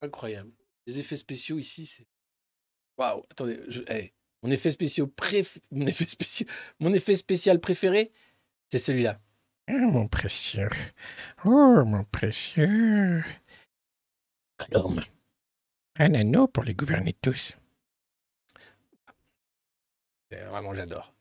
[0.00, 0.50] Incroyable.
[0.88, 2.08] Les effets spéciaux ici, c'est...
[2.98, 3.82] Waouh Attendez, je...
[4.42, 5.60] mon, effet spéciaux préf...
[5.70, 6.48] mon, effet spéciaux...
[6.80, 8.10] mon effet spécial préféré,
[8.72, 9.20] c'est celui-là.
[9.70, 10.68] Oh, mon précieux.
[11.44, 13.22] Oh, mon précieux.
[14.56, 15.00] Colombe.
[15.96, 17.54] Un anneau pour les gouverner tous.
[20.30, 21.14] C'est Vraiment, j'adore.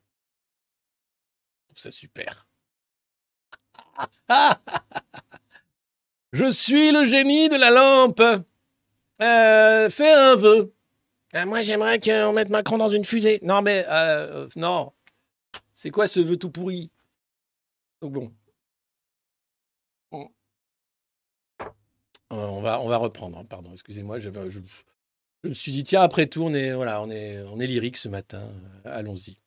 [1.75, 2.47] Ça super.
[6.33, 8.21] Je suis le génie de la lampe.
[9.21, 10.73] Euh, fais un vœu.
[11.33, 13.39] Ah, moi, j'aimerais qu'on mette Macron dans une fusée.
[13.41, 14.93] Non, mais euh, non.
[15.73, 16.91] C'est quoi ce vœu tout pourri?
[18.01, 18.33] Donc bon.
[22.31, 23.37] On va, on va reprendre.
[23.37, 24.19] hein, Pardon, excusez-moi.
[24.19, 24.29] Je,
[25.43, 28.49] me suis dit, tiens, après tout, on est, on est, on est lyrique ce matin.
[28.85, 29.37] Euh, Allons-y.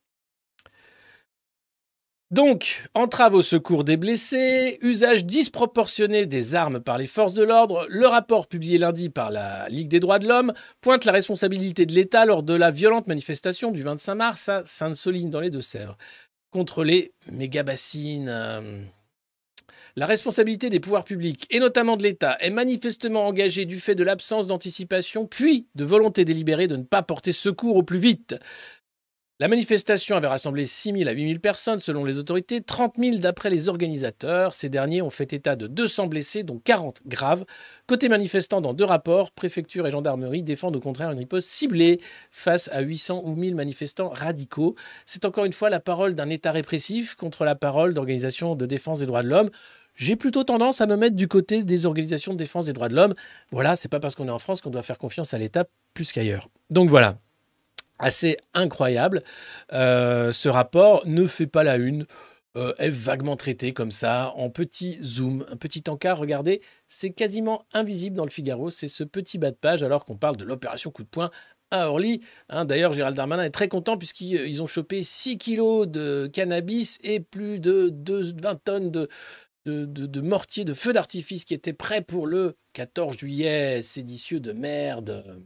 [2.31, 7.85] Donc, entrave au secours des blessés, usage disproportionné des armes par les forces de l'ordre,
[7.87, 11.93] le rapport publié lundi par la Ligue des droits de l'homme pointe la responsabilité de
[11.93, 15.97] l'État lors de la violente manifestation du 25 mars à Sainte-Soline dans les Deux-Sèvres
[16.49, 18.89] contre les méga-bassines.
[19.95, 24.03] La responsabilité des pouvoirs publics, et notamment de l'État, est manifestement engagée du fait de
[24.03, 28.35] l'absence d'anticipation, puis de volonté délibérée de ne pas porter secours au plus vite.
[29.37, 33.17] La manifestation avait rassemblé 6 000 à 8 000 personnes selon les autorités, 30 000
[33.17, 34.53] d'après les organisateurs.
[34.53, 37.43] Ces derniers ont fait état de 200 blessés, dont 40 graves.
[37.85, 41.99] Côté manifestants, dans deux rapports, préfecture et gendarmerie défendent au contraire une riposte ciblée
[42.31, 44.75] face à 800 ou 1000 manifestants radicaux.
[45.05, 48.99] C'est encore une fois la parole d'un État répressif contre la parole d'organisations de défense
[48.99, 49.49] des droits de l'homme.
[49.95, 52.95] J'ai plutôt tendance à me mettre du côté des organisations de défense des droits de
[52.95, 53.13] l'homme.
[53.51, 56.13] Voilà, c'est pas parce qu'on est en France qu'on doit faire confiance à l'État plus
[56.13, 56.47] qu'ailleurs.
[56.69, 57.17] Donc voilà,
[57.99, 59.23] assez incroyable.
[59.73, 62.05] Euh, ce rapport ne fait pas la une,
[62.57, 66.17] euh, est vaguement traité comme ça, en petit zoom, un petit encart.
[66.17, 68.69] Regardez, c'est quasiment invisible dans le Figaro.
[68.69, 71.31] C'est ce petit bas de page alors qu'on parle de l'opération coup de poing
[71.71, 72.21] à Orly.
[72.47, 76.97] Hein, D'ailleurs, Gérald Darmanin est très content puisqu'ils ils ont chopé 6 kilos de cannabis
[77.03, 79.09] et plus de, de 20 tonnes de,
[79.65, 84.39] de, de, de mortiers de feux d'artifice qui étaient prêts pour le 14 juillet, séditieux
[84.39, 85.45] de merde.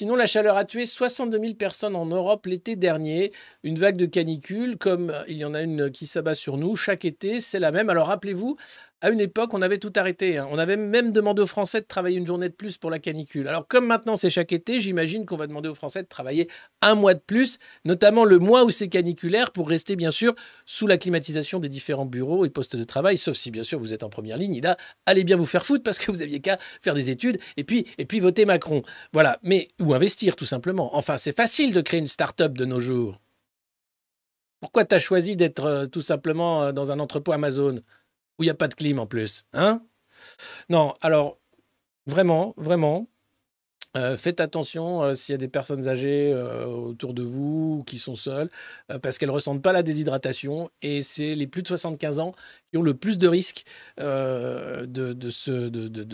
[0.00, 3.32] Sinon, la chaleur a tué 62 000 personnes en Europe l'été dernier.
[3.64, 7.04] Une vague de canicule, comme il y en a une qui s'abat sur nous chaque
[7.04, 7.90] été, c'est la même.
[7.90, 8.56] Alors rappelez-vous,
[9.02, 10.38] à une époque, on avait tout arrêté.
[10.38, 10.46] hein.
[10.50, 13.48] On avait même demandé aux Français de travailler une journée de plus pour la canicule.
[13.48, 16.48] Alors comme maintenant c'est chaque été, j'imagine qu'on va demander aux Français de travailler
[16.82, 20.34] un mois de plus, notamment le mois où c'est caniculaire, pour rester bien sûr
[20.66, 23.94] sous la climatisation des différents bureaux et postes de travail, sauf si bien sûr vous
[23.94, 24.54] êtes en première ligne.
[24.56, 24.76] Et là,
[25.06, 27.86] allez bien vous faire foutre parce que vous aviez qu'à faire des études et puis,
[27.98, 28.82] et puis voter Macron.
[29.12, 30.96] Voilà, mais ou investir tout simplement.
[30.96, 33.18] Enfin, c'est facile de créer une start-up de nos jours.
[34.60, 37.80] Pourquoi tu as choisi d'être euh, tout simplement euh, dans un entrepôt Amazon?
[38.40, 39.82] Où il n'y a pas de clim en plus Hein?
[40.70, 41.38] Non, alors,
[42.06, 43.06] vraiment, vraiment,
[43.96, 47.84] euh, faites attention euh, s'il y a des personnes âgées euh, autour de vous ou
[47.84, 48.48] qui sont seules,
[49.02, 52.34] parce qu'elles ne ressentent pas la déshydratation et c'est les plus de 75 ans
[52.70, 53.64] qui ont le plus de risques
[53.98, 55.12] de,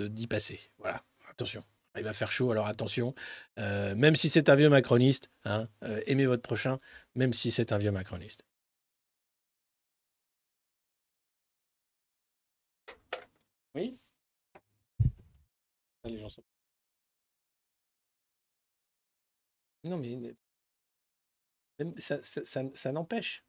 [0.09, 0.61] d'y passer.
[0.79, 1.63] Voilà, attention.
[1.97, 3.15] Il va faire chaud, alors attention.
[3.57, 5.67] Même si c'est un vieux macroniste, hein,
[6.07, 6.79] aimez votre prochain,
[7.15, 8.45] même si c'est un vieux macroniste.
[13.77, 13.99] Oui
[16.05, 16.09] Ah,
[19.85, 20.35] Non, mais
[21.99, 23.45] ça, ça- n'empêche.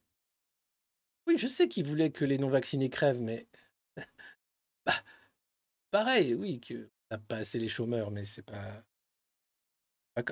[1.28, 3.48] Oui, je sais qu'ils voulaient que les non-vaccinés crèvent, mais
[4.86, 4.94] bah,
[5.92, 8.84] pareil, oui, que n'a pas assez les chômeurs, mais c'est pas,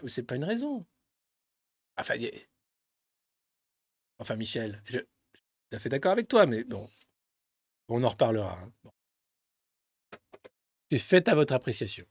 [0.07, 0.85] c'est pas une raison.
[1.97, 2.15] Enfin,
[4.19, 5.07] enfin, Michel, je, suis
[5.69, 6.89] tout à fait d'accord avec toi, mais bon,
[7.89, 8.59] on en reparlera.
[8.61, 8.91] hein.
[10.95, 12.05] C'est fait à votre appréciation.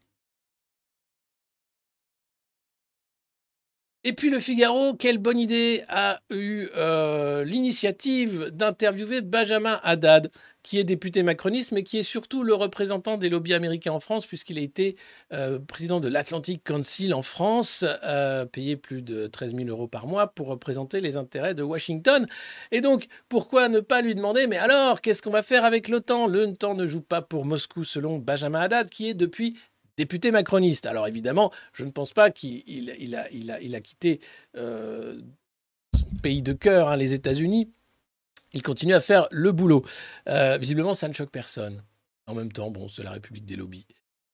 [4.06, 10.30] Et puis le Figaro, quelle bonne idée, a eu euh, l'initiative d'interviewer Benjamin Haddad,
[10.62, 14.26] qui est député macroniste, mais qui est surtout le représentant des lobbies américains en France,
[14.26, 14.96] puisqu'il a été
[15.32, 20.06] euh, président de l'Atlantic Council en France, euh, payé plus de 13 000 euros par
[20.06, 22.26] mois pour représenter les intérêts de Washington.
[22.72, 26.26] Et donc, pourquoi ne pas lui demander, mais alors, qu'est-ce qu'on va faire avec l'OTAN?
[26.26, 29.56] L'OTAN ne joue pas pour Moscou, selon Benjamin Haddad, qui est depuis
[29.96, 30.86] député macroniste.
[30.86, 34.20] Alors évidemment, je ne pense pas qu'il il, il a, il a, il a quitté
[34.56, 35.20] euh,
[35.94, 37.70] son pays de cœur, hein, les États-Unis.
[38.52, 39.84] Il continue à faire le boulot.
[40.28, 41.82] Euh, visiblement, ça ne choque personne.
[42.26, 43.86] En même temps, bon, c'est la République des lobbies.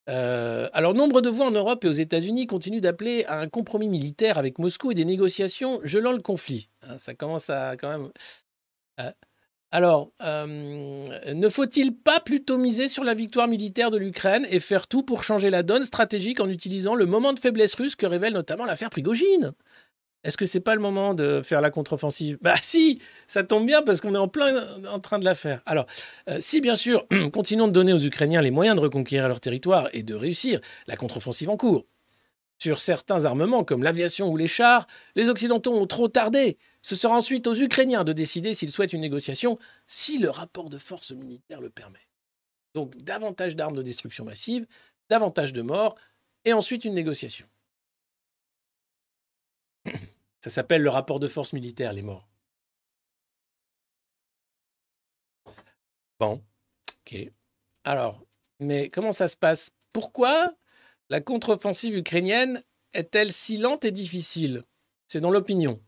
[0.08, 3.88] Euh, alors, nombre de voix en Europe et aux États-Unis continuent d'appeler à un compromis
[3.88, 6.68] militaire avec Moscou et des négociations gelant le conflit.
[6.82, 8.10] Hein, ça commence à quand même.
[9.72, 10.46] Alors, euh,
[11.32, 15.22] ne faut-il pas plutôt miser sur la victoire militaire de l'Ukraine et faire tout pour
[15.22, 18.90] changer la donne stratégique en utilisant le moment de faiblesse russe que révèle notamment l'affaire
[18.90, 19.52] Prigogine?
[20.24, 22.36] Est-ce que c'est pas le moment de faire la contre-offensive?
[22.42, 24.54] Bah si, ça tombe bien parce qu'on est en plein
[24.88, 25.62] en train de la faire.
[25.66, 25.86] Alors,
[26.28, 29.88] euh, si bien sûr, continuons de donner aux Ukrainiens les moyens de reconquérir leur territoire
[29.92, 31.86] et de réussir la contre-offensive en cours.
[32.58, 36.58] Sur certains armements comme l'aviation ou les chars, les Occidentaux ont trop tardé.
[36.82, 40.78] Ce sera ensuite aux Ukrainiens de décider s'ils souhaitent une négociation, si le rapport de
[40.78, 42.06] force militaire le permet.
[42.74, 44.66] Donc davantage d'armes de destruction massive,
[45.08, 45.96] davantage de morts,
[46.44, 47.46] et ensuite une négociation.
[50.40, 52.26] Ça s'appelle le rapport de force militaire, les morts.
[56.18, 56.42] Bon,
[57.00, 57.30] ok.
[57.84, 58.24] Alors,
[58.58, 59.70] mais comment ça se passe?
[59.92, 60.54] Pourquoi
[61.08, 62.62] la contre-offensive ukrainienne
[62.92, 64.64] est-elle si lente et difficile?
[65.06, 65.82] C'est dans l'opinion.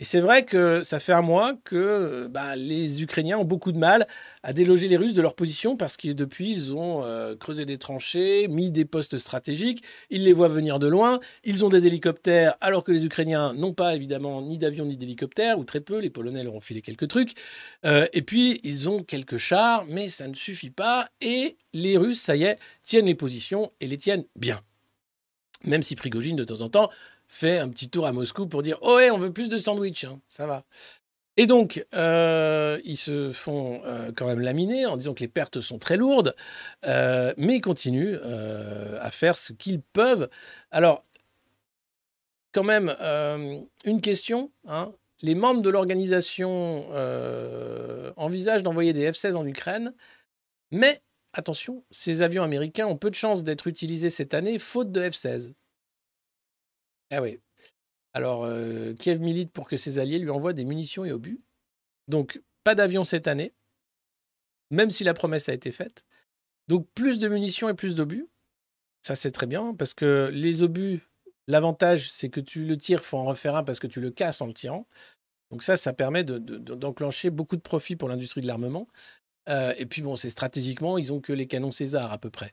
[0.00, 3.76] Et c'est vrai que ça fait un mois que bah, les Ukrainiens ont beaucoup de
[3.76, 4.08] mal
[4.42, 7.76] à déloger les Russes de leur position parce que depuis, ils ont euh, creusé des
[7.76, 12.56] tranchées, mis des postes stratégiques, ils les voient venir de loin, ils ont des hélicoptères
[12.62, 16.08] alors que les Ukrainiens n'ont pas évidemment ni d'avion ni d'hélicoptères, ou très peu, les
[16.08, 17.34] Polonais leur ont filé quelques trucs.
[17.84, 21.08] Euh, et puis, ils ont quelques chars, mais ça ne suffit pas.
[21.20, 24.60] Et les Russes, ça y est, tiennent les positions et les tiennent bien.
[25.66, 26.88] Même si Prigogine, de temps en temps,
[27.30, 30.20] fait un petit tour à Moscou pour dire Oh, on veut plus de sandwich, hein,
[30.28, 30.64] ça va.
[31.36, 35.60] Et donc, euh, ils se font euh, quand même laminer en disant que les pertes
[35.60, 36.34] sont très lourdes,
[36.84, 38.16] euh, mais ils continuent
[39.00, 40.28] à faire ce qu'ils peuvent.
[40.70, 41.02] Alors,
[42.52, 42.94] quand même,
[43.84, 44.50] une question.
[44.66, 44.92] hein.
[45.22, 46.90] Les membres de l'organisation
[48.16, 49.94] envisagent d'envoyer des F-16 en Ukraine,
[50.72, 51.00] mais
[51.32, 55.52] attention, ces avions américains ont peu de chances d'être utilisés cette année, faute de F-16.
[57.10, 57.38] Ah oui.
[58.12, 61.40] Alors, euh, Kiev milite pour que ses alliés lui envoient des munitions et obus.
[62.08, 63.52] Donc, pas d'avion cette année,
[64.70, 66.04] même si la promesse a été faite.
[66.68, 68.26] Donc, plus de munitions et plus d'obus.
[69.02, 71.00] Ça, c'est très bien, parce que les obus,
[71.46, 74.40] l'avantage, c'est que tu le tires, faut en refaire un parce que tu le casses
[74.40, 74.86] en le tirant.
[75.50, 78.86] Donc ça, ça permet de- de- de- d'enclencher beaucoup de profits pour l'industrie de l'armement.
[79.48, 82.52] Euh, et puis bon, c'est stratégiquement, ils ont que les canons César à peu près.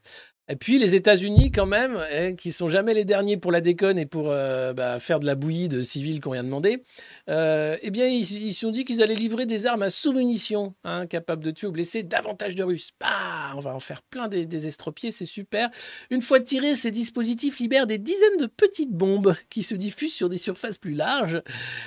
[0.50, 3.98] Et puis les États-Unis, quand même, hein, qui sont jamais les derniers pour la déconne
[3.98, 6.82] et pour euh, bah, faire de la bouillie de civils qu'on vient demander,
[7.28, 11.06] euh, eh bien, ils se sont dit qu'ils allaient livrer des armes à sous-munitions, hein,
[11.06, 12.92] capables de tuer ou blesser davantage de Russes.
[12.98, 15.68] Bah, on va en faire plein des, des estropiés, c'est super.
[16.10, 20.30] Une fois tirés, ces dispositifs libèrent des dizaines de petites bombes qui se diffusent sur
[20.30, 21.42] des surfaces plus larges.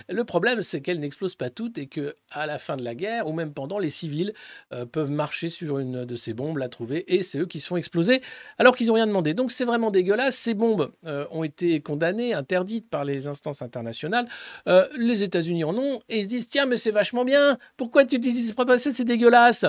[0.07, 3.27] Le problème, c'est qu'elles n'explosent pas toutes et que, à la fin de la guerre,
[3.27, 4.33] ou même pendant, les civils
[4.73, 7.67] euh, peuvent marcher sur une de ces bombes, la trouver, et c'est eux qui se
[7.67, 8.21] font exploser
[8.57, 9.33] alors qu'ils n'ont rien demandé.
[9.33, 10.35] Donc c'est vraiment dégueulasse.
[10.35, 14.27] Ces bombes euh, ont été condamnées, interdites par les instances internationales.
[14.67, 17.57] Euh, les États-Unis en ont, et ils se disent tiens, mais c'est vachement bien.
[17.77, 19.65] Pourquoi tu utilises pas passer C'est dégueulasse.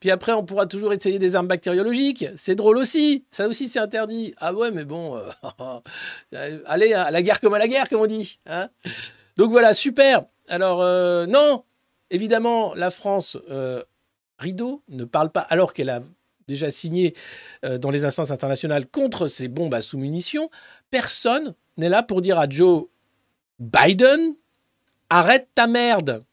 [0.00, 2.26] Puis après, on pourra toujours essayer des armes bactériologiques.
[2.36, 3.24] C'est drôle aussi.
[3.30, 4.32] Ça aussi, c'est interdit.
[4.38, 5.80] Ah ouais, mais bon, euh,
[6.66, 8.38] allez, à la guerre comme à la guerre, comme on dit.
[8.46, 8.68] hein.
[9.36, 10.24] Donc voilà, super.
[10.48, 10.78] Alors,
[11.26, 11.64] non,
[12.10, 13.36] évidemment, la France,
[14.38, 16.00] rideau, ne parle pas, alors qu'elle a
[16.48, 17.14] déjà signé
[17.64, 20.50] euh, dans les instances internationales contre ces bombes à sous-munitions.
[20.90, 22.86] Personne n'est là pour dire à Joe
[23.60, 24.34] Biden
[25.10, 26.24] arrête ta merde.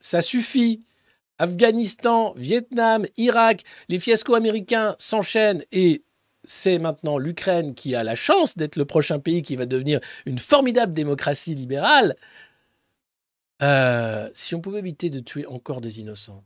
[0.00, 0.84] Ça suffit.
[1.38, 6.04] Afghanistan, Vietnam, Irak, les fiascos américains s'enchaînent et
[6.44, 10.38] c'est maintenant l'Ukraine qui a la chance d'être le prochain pays qui va devenir une
[10.38, 12.14] formidable démocratie libérale.
[13.62, 16.44] Euh, si on pouvait éviter de tuer encore des innocents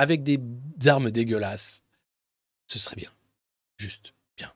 [0.00, 0.40] avec des
[0.86, 1.82] armes dégueulasses,
[2.66, 3.10] ce serait bien.
[3.76, 4.50] Juste bien.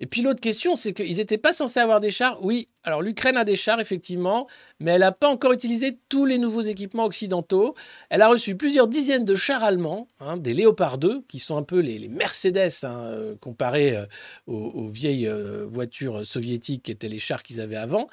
[0.00, 2.44] Et puis l'autre question, c'est qu'ils n'étaient pas censés avoir des chars.
[2.44, 4.48] Oui, alors l'Ukraine a des chars, effectivement,
[4.80, 7.74] mais elle n'a pas encore utilisé tous les nouveaux équipements occidentaux.
[8.10, 11.62] Elle a reçu plusieurs dizaines de chars allemands, hein, des Léopard 2, qui sont un
[11.62, 14.04] peu les, Mercedes, hein, euh, comparés euh,
[14.46, 18.08] aux, aux vieilles euh, voitures soviétiques qui étaient les chars qu'ils avaient avant.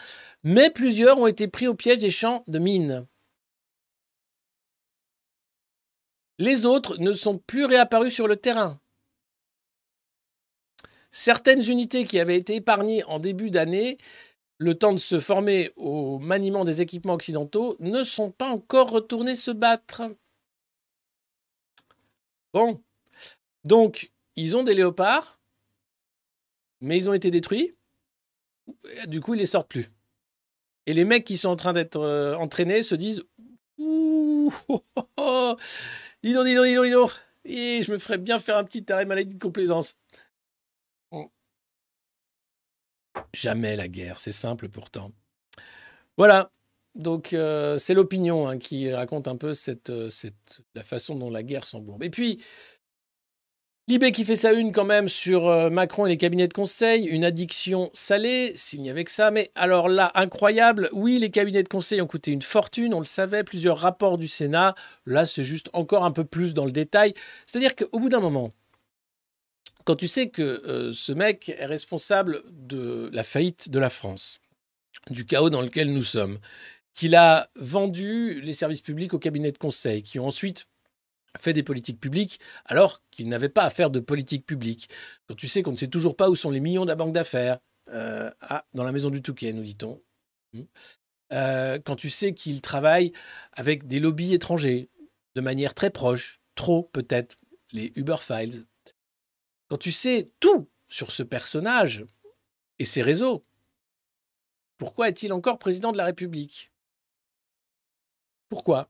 [0.45, 3.05] Mais plusieurs ont été pris au piège des champs de mines.
[6.39, 8.79] Les autres ne sont plus réapparus sur le terrain.
[11.11, 13.97] Certaines unités qui avaient été épargnées en début d'année,
[14.57, 19.35] le temps de se former au maniement des équipements occidentaux, ne sont pas encore retournées
[19.35, 20.03] se battre.
[22.53, 22.81] Bon.
[23.65, 25.39] Donc, ils ont des léopards,
[26.79, 27.75] mais ils ont été détruits.
[29.07, 29.89] Du coup, ils les sortent plus.
[30.85, 33.23] Et les mecs qui sont en train d'être euh, entraînés se disent
[33.77, 35.57] Ouh, oh, oh, oh,
[36.23, 37.11] dis donc, dis donc, dis donc, dis donc.
[37.45, 39.95] Et je me ferais bien faire un petit arrêt maladie de complaisance.
[43.33, 45.11] Jamais la guerre, c'est simple pourtant.
[46.17, 46.51] Voilà,
[46.95, 51.29] donc euh, c'est l'opinion hein, qui raconte un peu cette, euh, cette, la façon dont
[51.29, 52.03] la guerre s'embourbe.
[52.03, 52.43] Et puis,
[53.89, 57.05] Libé qui fait sa une quand même sur euh, Macron et les cabinets de conseil,
[57.05, 59.31] une addiction salée, s'il n'y avait que ça.
[59.31, 63.05] Mais alors là, incroyable, oui, les cabinets de conseil ont coûté une fortune, on le
[63.05, 64.75] savait, plusieurs rapports du Sénat.
[65.07, 67.15] Là, c'est juste encore un peu plus dans le détail.
[67.47, 68.51] C'est-à-dire qu'au bout d'un moment,
[69.85, 74.39] quand tu sais que euh, ce mec est responsable de la faillite de la France,
[75.09, 76.37] du chaos dans lequel nous sommes,
[76.93, 80.67] qu'il a vendu les services publics aux cabinets de conseil, qui ont ensuite
[81.37, 84.89] fait des politiques publiques alors qu'il n'avait pas à faire de politique publique.
[85.27, 87.13] Quand tu sais qu'on ne sait toujours pas où sont les millions de la banque
[87.13, 87.59] d'affaires,
[87.89, 90.01] euh, ah, dans la maison du Touquet, nous dit-on.
[90.53, 90.63] Hmm.
[91.31, 93.13] Euh, quand tu sais qu'il travaille
[93.53, 94.89] avec des lobbies étrangers,
[95.35, 97.37] de manière très proche, trop peut-être,
[97.71, 98.65] les Uber Files.
[99.67, 102.05] Quand tu sais tout sur ce personnage
[102.79, 103.45] et ses réseaux,
[104.77, 106.71] pourquoi est-il encore président de la République?
[108.49, 108.89] Pourquoi?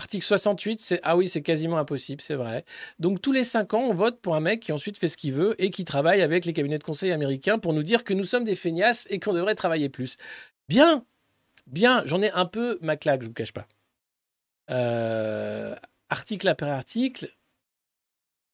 [0.00, 2.64] Article 68, c'est ah oui, c'est quasiment impossible, c'est vrai.
[2.98, 5.34] Donc tous les cinq ans, on vote pour un mec qui ensuite fait ce qu'il
[5.34, 8.24] veut et qui travaille avec les cabinets de conseil américains pour nous dire que nous
[8.24, 10.16] sommes des feignasses et qu'on devrait travailler plus.
[10.70, 11.04] Bien,
[11.66, 13.68] bien, j'en ai un peu ma claque, je vous cache pas.
[14.70, 15.76] Euh,
[16.08, 17.28] article après article,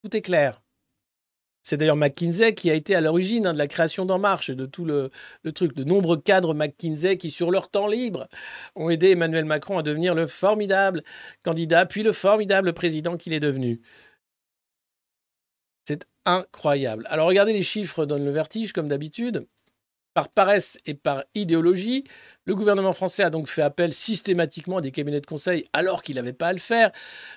[0.02, 0.60] tout est clair.
[1.66, 4.54] C'est d'ailleurs McKinsey qui a été à l'origine hein, de la création d'En Marche et
[4.54, 5.10] de tout le,
[5.42, 5.74] le, truc.
[5.74, 8.28] De nombreux cadres McKinsey qui, sur leur temps libre,
[8.76, 11.02] ont aidé Emmanuel Macron à devenir le formidable
[11.42, 13.80] candidat, puis le formidable président qu'il est devenu.
[15.84, 17.04] C'est incroyable.
[17.10, 19.44] Alors regardez, les chiffres donnent le vertige, comme d'habitude.
[20.16, 22.04] Par paresse et par idéologie,
[22.46, 26.16] le gouvernement français a donc fait appel systématiquement à des cabinets de conseil alors qu'il
[26.16, 26.90] n'avait pas à le faire.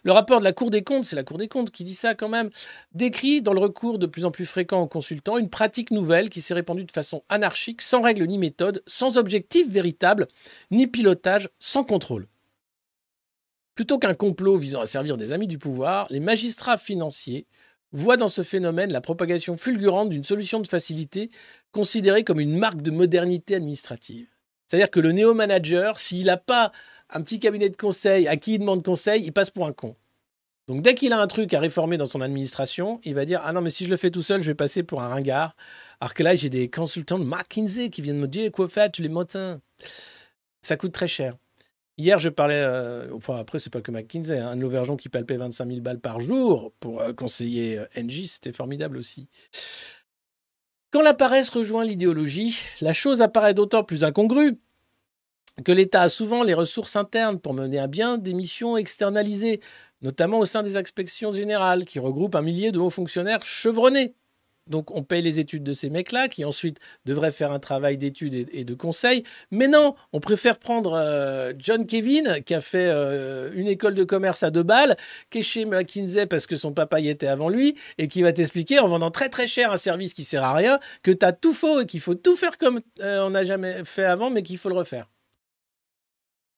[0.04, 2.16] Le rapport de la Cour des comptes, c'est la Cour des comptes qui dit ça
[2.16, 2.50] quand même,
[2.94, 6.40] décrit dans le recours de plus en plus fréquent aux consultants une pratique nouvelle qui
[6.40, 10.30] s'est répandue de façon anarchique, sans règle ni méthode, sans objectif véritable,
[10.72, 12.28] ni pilotage, sans contrôle.
[13.76, 17.46] Plutôt qu'un complot visant à servir des amis du pouvoir, les magistrats financiers
[17.92, 21.30] voit dans ce phénomène la propagation fulgurante d'une solution de facilité
[21.72, 24.28] considérée comme une marque de modernité administrative.
[24.68, 26.72] C'est-à-dire que le néo-manager, s'il n'a pas
[27.10, 29.96] un petit cabinet de conseil à qui il demande conseil, il passe pour un con.
[30.68, 33.54] Donc dès qu'il a un truc à réformer dans son administration, il va dire Ah
[33.54, 35.56] non, mais si je le fais tout seul, je vais passer pour un ringard.
[36.00, 39.02] Alors que là, j'ai des consultants de McKinsey qui viennent me dire Quoi faire tous
[39.02, 39.60] les matins
[40.62, 41.34] Ça coûte très cher.
[42.00, 45.36] Hier, je parlais, euh, enfin après, c'est pas que McKinsey, hein, un auvergeon qui palpait
[45.36, 49.28] 25 000 balles par jour pour euh, conseiller euh, NJ, c'était formidable aussi.
[50.92, 54.58] Quand la paresse rejoint l'idéologie, la chose apparaît d'autant plus incongrue
[55.66, 59.60] que l'État a souvent les ressources internes pour mener à bien des missions externalisées,
[60.02, 64.16] notamment au sein des inspections générales, qui regroupent un millier de hauts fonctionnaires chevronnés.
[64.70, 68.34] Donc on paye les études de ces mecs-là, qui ensuite devraient faire un travail d'études
[68.34, 69.24] et, de conseil.
[69.52, 74.04] Mais non, on préfère prendre euh, John Kevin, qui a fait euh, une école de
[74.04, 74.96] commerce à deux balles,
[75.30, 78.32] qui est chez McKinsey parce que son papa y était avant lui, et qui va
[78.32, 81.34] t'expliquer en vendant très très cher un service qui sert à rien, que tu as
[81.34, 84.44] tout faux et qu'il faut tout faire comme euh, on n'a jamais fait avant, mais
[84.44, 85.10] qu'il faut le refaire.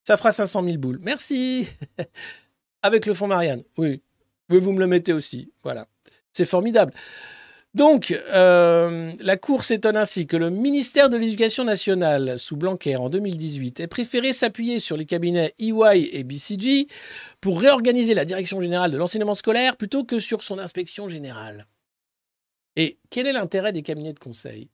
[0.06, 1.00] Ça fera 500 000 boules.
[1.02, 1.68] Merci.
[2.82, 4.02] Avec le fonds Marianne, oui.
[4.50, 5.52] Vous me le mettez aussi.
[5.64, 5.88] Voilà.
[6.34, 6.94] C'est formidable.
[7.74, 13.10] Donc, euh, la Cour s'étonne ainsi que le ministère de l'Éducation nationale, sous Blanquer en
[13.10, 16.88] 2018, ait préféré s'appuyer sur les cabinets EY et BCG
[17.40, 21.66] pour réorganiser la direction générale de l'enseignement scolaire plutôt que sur son inspection générale.
[22.76, 24.70] Et quel est l'intérêt des cabinets de conseil?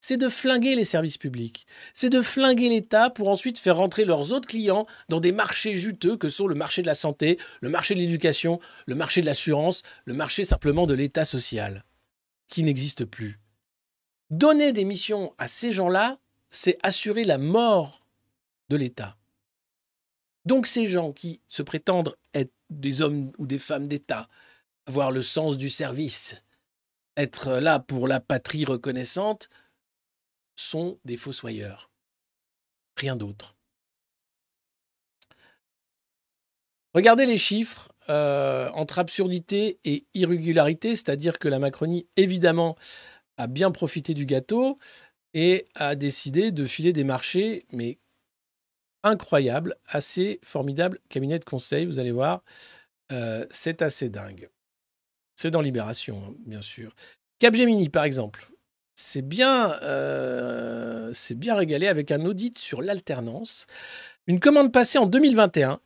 [0.00, 4.32] C'est de flinguer les services publics, c'est de flinguer l'État pour ensuite faire rentrer leurs
[4.32, 7.94] autres clients dans des marchés juteux que sont le marché de la santé, le marché
[7.94, 11.84] de l'éducation, le marché de l'assurance, le marché simplement de l'État social
[12.50, 13.40] qui n'existe plus.
[14.28, 16.18] Donner des missions à ces gens-là,
[16.50, 18.04] c'est assurer la mort
[18.68, 19.16] de l'État.
[20.44, 24.28] Donc ces gens qui se prétendent être des hommes ou des femmes d'État,
[24.86, 26.42] avoir le sens du service,
[27.16, 29.48] être là pour la patrie reconnaissante,
[30.56, 31.90] sont des fossoyeurs.
[32.96, 33.56] Rien d'autre.
[36.94, 42.74] Regardez les chiffres euh, entre absurdité et irrégularité, c'est-à-dire que la Macronie, évidemment,
[43.36, 44.78] a bien profité du gâteau
[45.32, 47.98] et a décidé de filer des marchés, mais
[49.04, 50.98] incroyables, assez formidables.
[51.08, 52.42] Cabinet de conseil, vous allez voir,
[53.12, 54.50] euh, c'est assez dingue.
[55.36, 56.96] C'est dans Libération, hein, bien sûr.
[57.38, 58.50] Capgemini, par exemple,
[58.96, 63.68] c'est bien, euh, bien régalé avec un audit sur l'alternance.
[64.26, 65.80] Une commande passée en 2021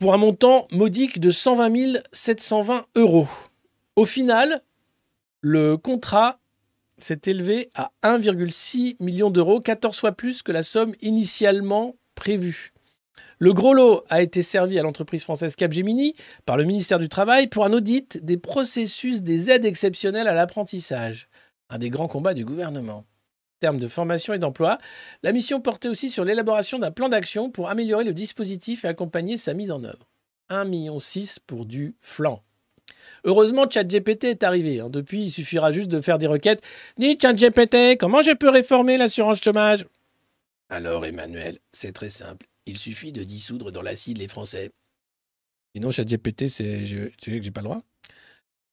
[0.00, 3.28] pour un montant modique de 120 720 euros.
[3.96, 4.62] Au final,
[5.42, 6.40] le contrat
[6.96, 12.72] s'est élevé à 1,6 million d'euros, 14 fois plus que la somme initialement prévue.
[13.38, 16.14] Le gros lot a été servi à l'entreprise française Capgemini
[16.46, 21.28] par le ministère du Travail pour un audit des processus des aides exceptionnelles à l'apprentissage,
[21.68, 23.04] un des grands combats du gouvernement
[23.60, 24.78] termes de formation et d'emploi.
[25.22, 29.36] La mission portait aussi sur l'élaboration d'un plan d'action pour améliorer le dispositif et accompagner
[29.36, 30.08] sa mise en œuvre.
[30.50, 30.98] 1,6 million
[31.46, 32.42] pour du flanc.
[33.24, 34.80] Heureusement, ChatGPT est arrivé.
[34.80, 34.90] Hein.
[34.90, 36.62] Depuis, il suffira juste de faire des requêtes.
[36.96, 39.86] Dis ChatGPT, comment je peux réformer l'assurance chômage?
[40.70, 42.46] Alors, Emmanuel, c'est très simple.
[42.66, 44.70] Il suffit de dissoudre dans l'acide les Français.
[45.74, 47.82] Sinon, ChatGPT, c'est sais que j'ai pas le droit?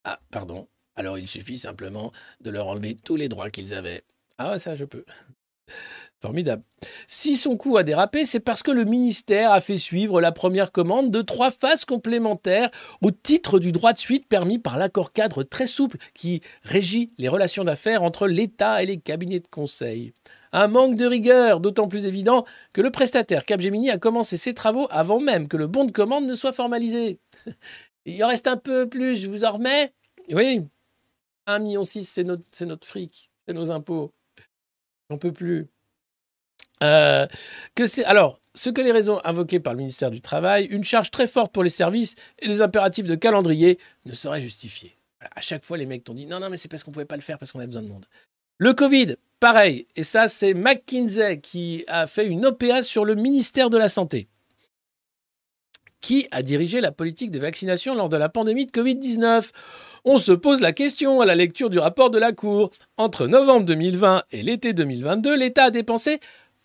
[0.03, 0.67] Ah, pardon.
[0.95, 2.11] Alors, il suffit simplement
[2.41, 4.03] de leur enlever tous les droits qu'ils avaient.
[4.37, 5.03] Ah, ça, je peux.
[6.19, 6.63] Formidable.
[7.07, 10.71] Si son coup a dérapé, c'est parce que le ministère a fait suivre la première
[10.71, 12.71] commande de trois phases complémentaires
[13.01, 17.27] au titre du droit de suite permis par l'accord cadre très souple qui régit les
[17.27, 20.11] relations d'affaires entre l'État et les cabinets de conseil.
[20.53, 24.87] Un manque de rigueur, d'autant plus évident que le prestataire Capgemini a commencé ses travaux
[24.89, 27.19] avant même que le bon de commande ne soit formalisé.
[28.05, 29.93] Il en reste un peu plus, je vous en remets
[30.31, 30.61] Oui.
[31.47, 34.11] 1,6 million, c'est notre fric, c'est nos impôts.
[35.09, 35.67] J'en peux plus.
[36.83, 37.25] Euh,
[37.75, 41.11] que c'est alors ce que les raisons invoquées par le ministère du Travail, une charge
[41.11, 44.97] très forte pour les services et les impératifs de calendrier ne seraient justifiés.
[45.35, 47.15] À chaque fois, les mecs t'ont dit non, non, mais c'est parce qu'on pouvait pas
[47.15, 48.05] le faire parce qu'on a besoin de monde.
[48.59, 49.87] Le Covid, pareil.
[49.95, 54.27] Et ça, c'est McKinsey qui a fait une OPA sur le ministère de la Santé.
[56.01, 59.51] Qui a dirigé la politique de vaccination lors de la pandémie de Covid-19
[60.09, 62.71] on se pose la question à la lecture du rapport de la Cour.
[62.95, 66.21] Entre novembre 2020 et l'été 2022, l'État a dépensé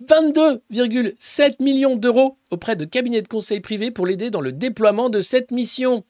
[0.06, 5.20] 22,7 millions d'euros auprès de cabinets de conseil privés pour l'aider dans le déploiement de
[5.20, 6.04] cette mission.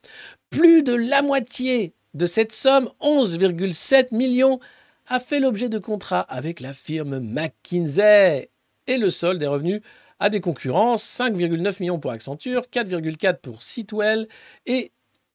[0.51, 4.61] Plus de la moitié de cette somme, 11,7 millions,
[5.07, 8.51] a fait l'objet de contrats avec la firme McKinsey.
[8.87, 9.81] Et le solde est revenu
[10.23, 14.29] à des concurrents, 5,9 millions pour Accenture, 4,4 pour Sitwell
[14.67, 14.92] et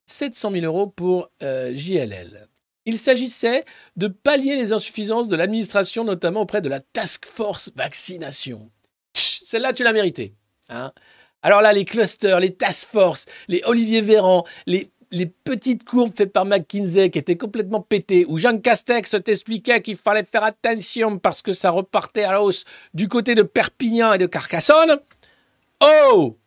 [0.07, 2.47] 700 000 euros pour euh, JLL.
[2.85, 3.65] Il s'agissait
[3.97, 8.71] de pallier les insuffisances de l'administration, notamment auprès de la Task Force Vaccination.
[9.13, 10.33] Celle-là, tu l'as méritée.
[10.69, 10.93] Hein
[11.41, 14.89] Alors là, les clusters, les Task Force, les Olivier Véran, les,
[15.43, 20.23] petites courbes faites par McKinsey qui étaient complètement pétées, où Jean Castex t'expliquait qu'il fallait
[20.23, 24.25] faire attention parce que ça repartait à la hausse du côté de Perpignan et de
[24.25, 24.97] Carcassonne.
[25.81, 26.37] Oh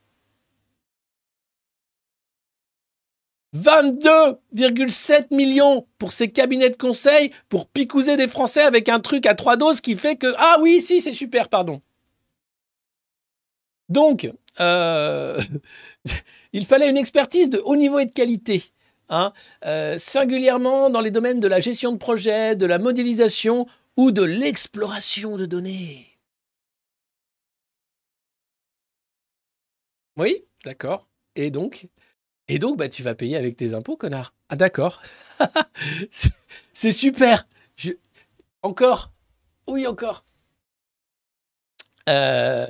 [3.55, 9.35] 22,7 millions pour ces cabinets de conseil pour picouser des Français avec un truc à
[9.35, 11.83] trois doses qui fait que ah oui si c'est super pardon.
[13.89, 14.31] Donc
[14.61, 15.41] euh,
[16.53, 18.65] il fallait une expertise de haut niveau et de qualité.
[19.13, 19.33] Hein,
[19.67, 24.23] euh, singulièrement dans les domaines de la gestion de projet, de la modélisation ou de
[24.23, 26.07] l'exploration de données.
[30.17, 31.09] Oui, d'accord.
[31.35, 31.89] Et donc,
[32.53, 34.35] et donc, bah, tu vas payer avec tes impôts, connard.
[34.49, 35.01] Ah, d'accord.
[36.73, 37.47] c'est super.
[37.77, 37.93] Je...
[38.63, 39.13] Encore.
[39.69, 40.25] Oui, encore.
[42.09, 42.67] Euh,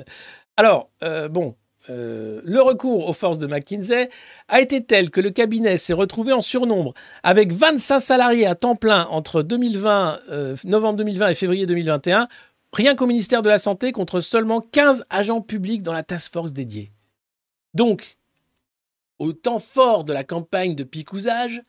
[0.55, 1.55] alors, euh, bon,
[1.89, 4.11] euh, le recours aux forces de McKinsey
[4.49, 8.75] a été tel que le cabinet s'est retrouvé en surnombre, avec 25 salariés à temps
[8.75, 10.19] plein entre 2020,
[10.63, 12.27] novembre 2020 et février 2021,
[12.71, 16.53] rien qu'au ministère de la Santé, contre seulement 15 agents publics dans la task force
[16.53, 16.91] dédiée.
[17.73, 18.19] Donc,
[19.21, 21.61] au temps fort de la campagne de picousage,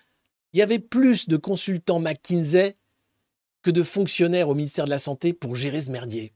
[0.55, 2.79] il y avait plus de consultants McKinsey
[3.61, 6.33] que de fonctionnaires au ministère de la Santé pour gérer ce merdier.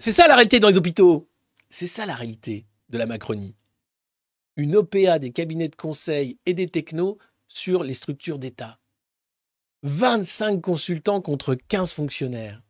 [0.00, 1.28] C'est ça la réalité dans les hôpitaux.
[1.70, 3.54] C'est ça la réalité de la Macronie.
[4.56, 8.80] Une OPA des cabinets de conseil et des technos sur les structures d'État.
[9.84, 12.64] 25 consultants contre 15 fonctionnaires.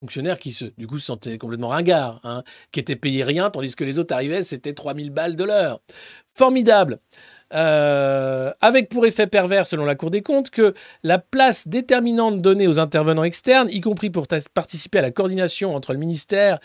[0.00, 2.42] Fonctionnaires qui, se, du coup, se sentaient complètement ringards, hein,
[2.72, 5.80] qui étaient payés rien, tandis que les autres arrivaient, c'était 3000 balles de l'heure.
[6.34, 6.98] Formidable.
[7.52, 12.68] Euh, avec pour effet pervers, selon la Cour des comptes, que la place déterminante donnée
[12.68, 16.60] aux intervenants externes, y compris pour participer à la coordination entre le ministère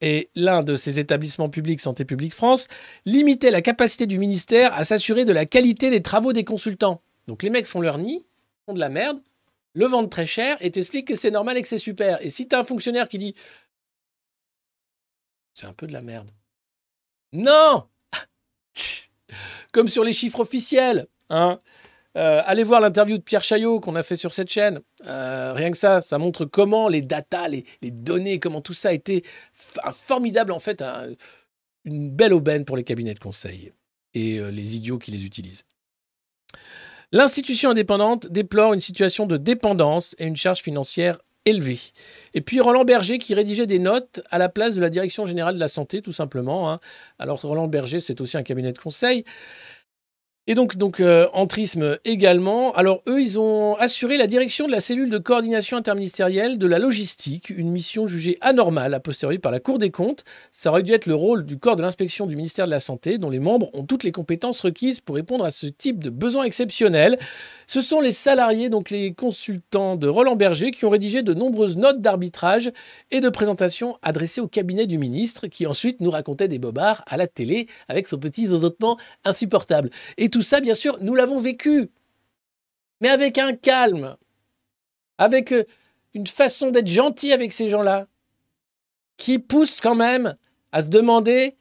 [0.00, 2.66] et l'un de ses établissements publics Santé publique France,
[3.04, 7.02] limitait la capacité du ministère à s'assurer de la qualité des travaux des consultants.
[7.26, 8.24] Donc les mecs font leur nid,
[8.64, 9.20] font de la merde,
[9.74, 12.24] le vendent très cher et t'expliquent que c'est normal et que c'est super.
[12.24, 13.34] Et si t'as un fonctionnaire qui dit
[15.54, 16.30] c'est un peu de la merde.
[17.32, 17.88] Non
[19.72, 21.06] Comme sur les chiffres officiels.
[21.28, 21.60] Hein
[22.16, 24.80] Euh, allez voir l'interview de Pierre Chaillot qu'on a fait sur cette chaîne.
[25.06, 28.92] Euh, rien que ça, ça montre comment les datas, les, données, comment tout ça a
[28.92, 31.08] été formidable, en fait, un-
[31.84, 33.70] une belle aubaine pour les cabinets de conseil
[34.14, 35.62] et euh, les idiots qui les utilisent.
[37.12, 41.80] L'institution indépendante déplore une situation de dépendance et une charge financière élevée.
[42.34, 45.54] Et puis Roland Berger qui rédigeait des notes à la place de la Direction générale
[45.54, 46.70] de la santé, tout simplement.
[46.70, 46.78] hein.
[47.18, 49.24] Alors Roland Berger, c'est aussi un cabinet de conseil.
[50.46, 52.72] Et donc, donc euh, entrisme également.
[52.72, 56.78] Alors eux, ils ont assuré la direction de la cellule de coordination interministérielle de la
[56.78, 60.24] logistique, une mission jugée anormale a posteriori par la Cour des comptes.
[60.50, 63.18] Ça aurait dû être le rôle du corps de l'inspection du ministère de la Santé,
[63.18, 66.44] dont les membres ont toutes les compétences requises pour répondre à ce type de besoins
[66.44, 67.18] exceptionnels.
[67.66, 71.76] Ce sont les salariés, donc les consultants de Roland Berger, qui ont rédigé de nombreuses
[71.76, 72.72] notes d'arbitrage
[73.10, 77.16] et de présentation adressées au cabinet du ministre, qui ensuite nous racontait des bobards à
[77.16, 79.90] la télé avec son petit zozotement insupportable.
[80.18, 81.90] Et tout ça, bien sûr, nous l'avons vécu,
[83.00, 84.16] mais avec un calme,
[85.18, 85.64] avec euh,
[86.14, 88.06] une façon d'être gentil avec ces gens-là,
[89.16, 90.34] qui pousse quand même
[90.72, 91.56] à se demander,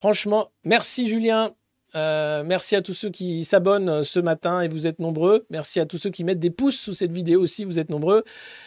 [0.00, 1.54] franchement, merci Julien,
[1.94, 5.46] euh, merci à tous ceux qui s'abonnent euh, ce matin et vous êtes nombreux.
[5.48, 8.24] Merci à tous ceux qui mettent des pouces sous cette vidéo aussi, vous êtes nombreux.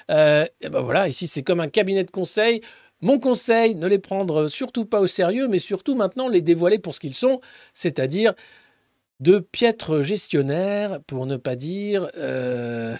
[0.10, 2.62] Et ben voilà, ici c'est comme un cabinet de conseil.
[3.02, 6.94] Mon conseil, ne les prendre surtout pas au sérieux, mais surtout maintenant les dévoiler pour
[6.94, 7.40] ce qu'ils sont,
[7.74, 8.34] c'est-à-dire
[9.20, 12.96] de piètres gestionnaires, pour ne pas dire euh,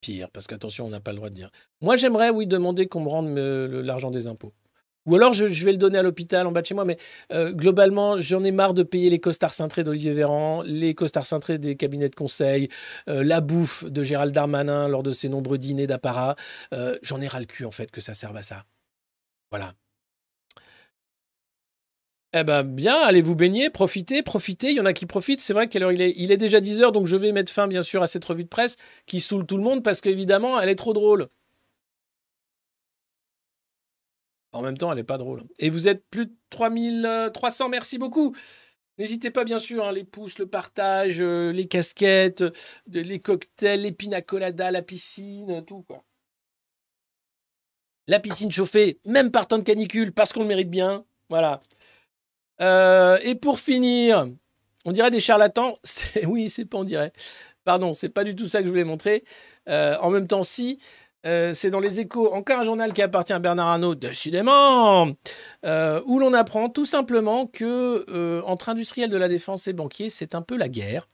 [0.00, 1.50] pire, parce qu'attention, on n'a pas le droit de dire.
[1.80, 4.52] Moi, j'aimerais, oui, demander qu'on me rende l'argent des impôts.
[5.06, 6.98] Ou alors, je, vais le donner à l'hôpital en bas de chez moi, mais
[7.32, 11.58] euh, globalement, j'en ai marre de payer les costards cintrés d'Olivier Véran, les costards cintrés
[11.58, 12.68] des cabinets de conseil,
[13.08, 16.36] euh, la bouffe de Gérald Darmanin lors de ses nombreux dîners d'apparat.
[17.02, 18.64] J'en ai ras le cul, en fait, que ça serve à ça.
[19.50, 19.72] Voilà.
[22.32, 24.70] Eh ben bien, allez vous baigner, profitez, profitez.
[24.70, 25.40] Il y en a qui profitent.
[25.40, 27.66] C'est vrai qu'à il est, il est déjà 10 heures, donc je vais mettre fin
[27.66, 28.76] bien sûr à cette revue de presse
[29.06, 31.28] qui saoule tout le monde parce qu'évidemment elle est trop drôle.
[34.52, 35.42] En même temps, elle n'est pas drôle.
[35.60, 38.34] Et vous êtes plus de 3300, merci beaucoup.
[38.98, 42.50] N'hésitez pas, bien sûr, hein, les pouces, le partage, euh, les casquettes, euh,
[42.86, 46.04] les cocktails, les pina coladas, la piscine, tout quoi.
[48.08, 51.04] La piscine chauffée, même par temps de canicule, parce qu'on le mérite bien.
[51.28, 51.60] Voilà.
[52.60, 54.26] Euh, et pour finir,
[54.84, 55.74] on dirait des charlatans.
[56.26, 57.12] Oui, c'est pas on dirait.
[57.64, 59.24] Pardon, c'est pas du tout ça que je voulais montrer.
[59.68, 60.78] Euh, en même temps, si.
[61.26, 65.06] Euh, c'est dans les échos, encore un journal qui appartient à Bernard Arnault, décidément,
[65.66, 70.40] où l'on apprend tout simplement que entre industriels de la défense et banquiers, c'est un
[70.40, 71.09] peu la guerre.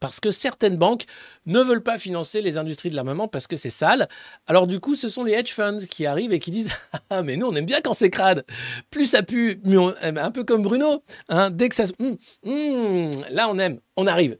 [0.00, 1.04] Parce que certaines banques
[1.46, 4.08] ne veulent pas financer les industries de l'armement parce que c'est sale.
[4.46, 6.72] Alors du coup, ce sont les hedge funds qui arrivent et qui disent
[7.10, 8.44] Ah, mais nous, on aime bien quand c'est crade.
[8.90, 11.02] Plus ça pue, on- eh ben, un peu comme Bruno.
[11.28, 14.38] hein, dès que ça hum, là, on aime, on arrive.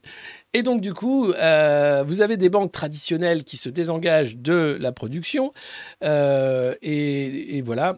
[0.52, 4.92] Et donc, du coup, euh, vous avez des banques traditionnelles qui se désengagent de la
[4.92, 5.52] production.
[6.04, 7.96] euh, et voilà.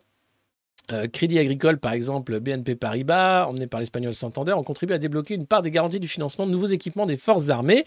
[0.91, 5.35] Euh, Crédit Agricole, par exemple, BNP Paribas, emmené par l'Espagnol Santander, ont contribué à débloquer
[5.35, 7.85] une part des garanties du financement de nouveaux équipements des forces armées.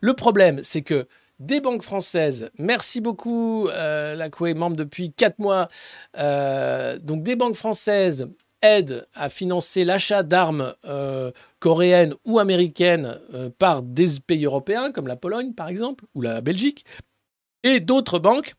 [0.00, 1.06] Le problème, c'est que
[1.40, 5.68] des banques françaises, merci beaucoup, euh, la Coué, membre depuis 4 mois,
[6.18, 8.28] euh, donc des banques françaises
[8.60, 10.74] aident à financer l'achat d'armes
[11.60, 13.20] coréennes ou américaines
[13.60, 16.84] par des pays européens, comme la Pologne par exemple, ou la Belgique,
[17.62, 18.54] et d'autres banques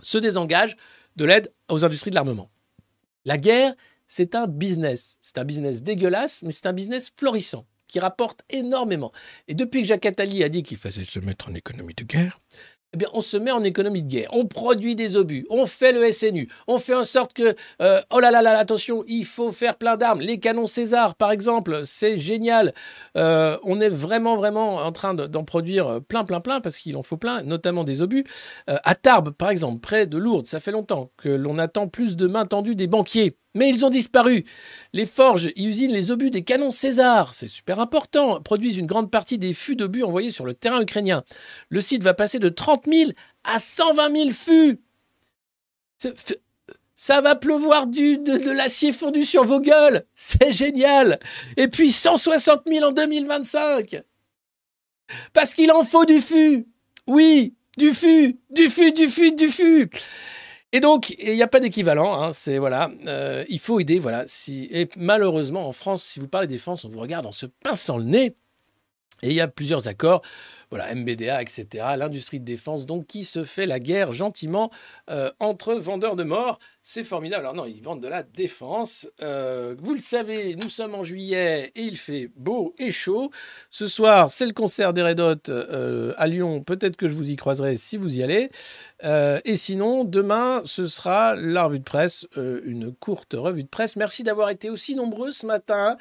[0.00, 0.78] se désengagent
[1.16, 2.48] de l'aide aux industries de l'armement.
[3.24, 3.74] La guerre,
[4.08, 5.16] c'est un business.
[5.20, 9.12] C'est un business dégueulasse, mais c'est un business florissant qui rapporte énormément.
[9.48, 12.40] Et depuis que Jacques Attali a dit qu'il fallait se mettre en économie de guerre,
[12.92, 14.28] eh bien, on se met en économie de guerre.
[14.32, 18.20] On produit des obus, on fait le SNU, on fait en sorte que, euh, oh
[18.20, 20.20] là là là, attention, il faut faire plein d'armes.
[20.20, 22.72] Les canons César, par exemple, c'est génial.
[23.16, 26.96] Euh, on est vraiment, vraiment en train de- d'en produire plein, plein, plein, parce qu'il
[26.96, 28.24] en faut plein, notamment des obus.
[28.68, 32.16] Euh, à Tarbes, par exemple, près de Lourdes, ça fait longtemps que l'on attend plus
[32.16, 33.36] de mains tendues des banquiers.
[33.54, 34.44] Mais ils ont disparu.
[34.92, 39.10] Les forges y usinent les obus des canons César, c'est super important, produisent une grande
[39.10, 41.22] partie des fûts d'obus envoyés sur le terrain ukrainien.
[41.68, 43.10] Le site va passer de 30 000
[43.44, 44.80] à 120 000 fûts.
[46.96, 50.04] Ça va pleuvoir de l'acier fondu sur vos gueules.
[50.14, 51.18] C'est génial.
[51.56, 54.02] Et puis 160 000 en 2025.
[55.32, 56.68] Parce qu'il en faut du fût.
[57.06, 59.90] Oui, du fût, du fût, du fût, du fût.
[60.72, 62.20] Et donc, il n'y a pas d'équivalent.
[62.20, 63.98] hein, c'est voilà, euh, il faut aider.
[63.98, 64.24] Voilà.
[64.26, 67.98] Si, et malheureusement, en France, si vous parlez défense, on vous regarde en se pinçant
[67.98, 68.36] le nez.
[69.22, 70.22] Et il y a plusieurs accords,
[70.70, 71.66] voilà, MBDA, etc.,
[71.96, 74.70] l'industrie de défense, donc qui se fait la guerre gentiment
[75.10, 76.58] euh, entre vendeurs de morts.
[76.82, 77.44] C'est formidable.
[77.44, 79.06] Alors non, ils vendent de la défense.
[79.22, 83.30] Euh, vous le savez, nous sommes en juillet et il fait beau et chaud.
[83.70, 86.62] Ce soir, c'est le concert des Red Hot euh, à Lyon.
[86.62, 88.50] Peut-être que je vous y croiserai si vous y allez.
[89.44, 93.96] Et sinon, demain, ce sera la revue de presse, une courte revue de presse.
[93.96, 95.96] Merci d'avoir été aussi nombreux ce matin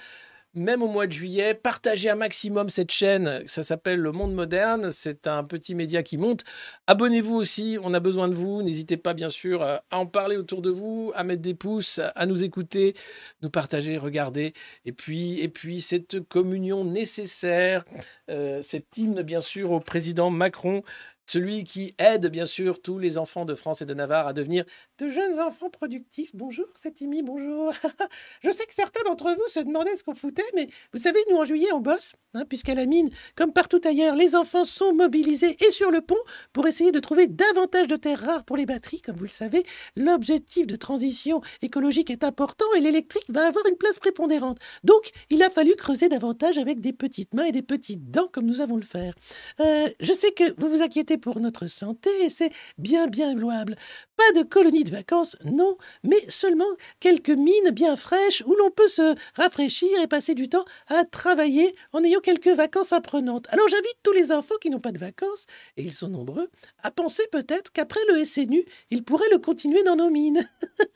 [0.53, 3.41] même au mois de juillet, partagez un maximum cette chaîne.
[3.45, 4.91] Ça s'appelle Le Monde Moderne.
[4.91, 6.43] C'est un petit média qui monte.
[6.87, 7.77] Abonnez-vous aussi.
[7.81, 8.61] On a besoin de vous.
[8.61, 12.25] N'hésitez pas, bien sûr, à en parler autour de vous, à mettre des pouces, à
[12.25, 12.93] nous écouter,
[13.41, 14.53] nous partager, regarder.
[14.85, 17.85] Et puis, et puis cette communion nécessaire,
[18.29, 20.83] euh, cet hymne, bien sûr, au président Macron.
[21.31, 24.65] Celui qui aide, bien sûr, tous les enfants de France et de Navarre à devenir
[24.97, 26.31] de jeunes enfants productifs.
[26.33, 27.71] Bonjour, c'est Timmy, bonjour.
[28.43, 31.37] Je sais que certains d'entre vous se demandaient ce qu'on foutait, mais vous savez, nous
[31.37, 35.55] en juillet, on bosse, hein, puisqu'à la mine, comme partout ailleurs, les enfants sont mobilisés
[35.65, 36.19] et sur le pont
[36.51, 38.99] pour essayer de trouver davantage de terres rares pour les batteries.
[38.99, 39.63] Comme vous le savez,
[39.95, 44.57] l'objectif de transition écologique est important et l'électrique va avoir une place prépondérante.
[44.83, 48.47] Donc, il a fallu creuser davantage avec des petites mains et des petites dents, comme
[48.47, 49.13] nous avons le faire.
[49.61, 53.77] Euh, je sais que vous vous inquiétez pour notre santé et c'est bien, bien louable.
[54.17, 56.65] Pas de colonie de vacances, non, mais seulement
[56.99, 61.73] quelques mines bien fraîches où l'on peut se rafraîchir et passer du temps à travailler
[61.93, 63.47] en ayant quelques vacances apprenantes.
[63.49, 65.45] Alors j'invite tous les enfants qui n'ont pas de vacances,
[65.77, 66.49] et ils sont nombreux,
[66.83, 70.47] à penser peut-être qu'après le SNU, ils pourraient le continuer dans nos mines.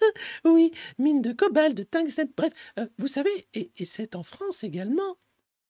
[0.45, 4.63] oui, mines de cobalt, de tungstène, bref, euh, vous savez, et, et c'est en France
[4.63, 5.17] également.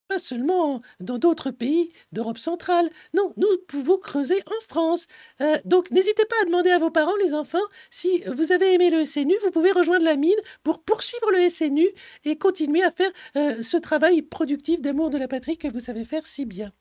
[0.07, 2.89] Pas seulement dans d'autres pays d'Europe centrale.
[3.13, 5.07] Non, nous pouvons creuser en France.
[5.41, 7.57] Euh, donc, n'hésitez pas à demander à vos parents, les enfants,
[7.89, 11.87] si vous avez aimé le SNU, vous pouvez rejoindre la mine pour poursuivre le SNU
[12.23, 16.05] et continuer à faire euh, ce travail productif d'amour de la patrie que vous savez
[16.05, 16.71] faire si bien.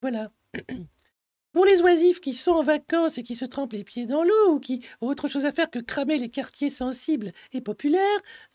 [0.00, 0.30] Voilà.
[1.52, 4.54] Pour les oisifs qui sont en vacances et qui se trempent les pieds dans l'eau
[4.54, 8.02] ou qui ont autre chose à faire que cramer les quartiers sensibles et populaires,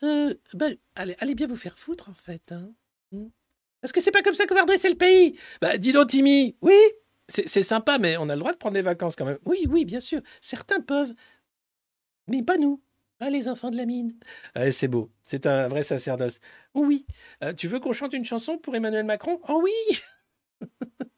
[0.02, 2.50] euh, ben, allez, bien vous faire foutre en fait.
[2.50, 2.72] Hein.
[3.80, 5.38] Parce que c'est pas comme ça qu'on va redresser le pays.
[5.60, 6.56] Bah, dis donc, Timmy.
[6.62, 6.74] Oui,
[7.28, 9.38] c'est sympa, mais on a le droit de prendre des vacances quand même.
[9.44, 10.20] Oui, oui, bien sûr.
[10.40, 11.12] Certains peuvent.
[12.26, 12.82] Mais pas nous.
[13.18, 14.14] Pas les enfants de la mine.
[14.70, 15.10] C'est beau.
[15.24, 16.38] C'est un vrai sacerdoce.
[16.74, 17.04] Oui.
[17.42, 19.40] Euh, tu veux qu'on chante une chanson pour Emmanuel Macron?
[19.48, 20.00] Oh oui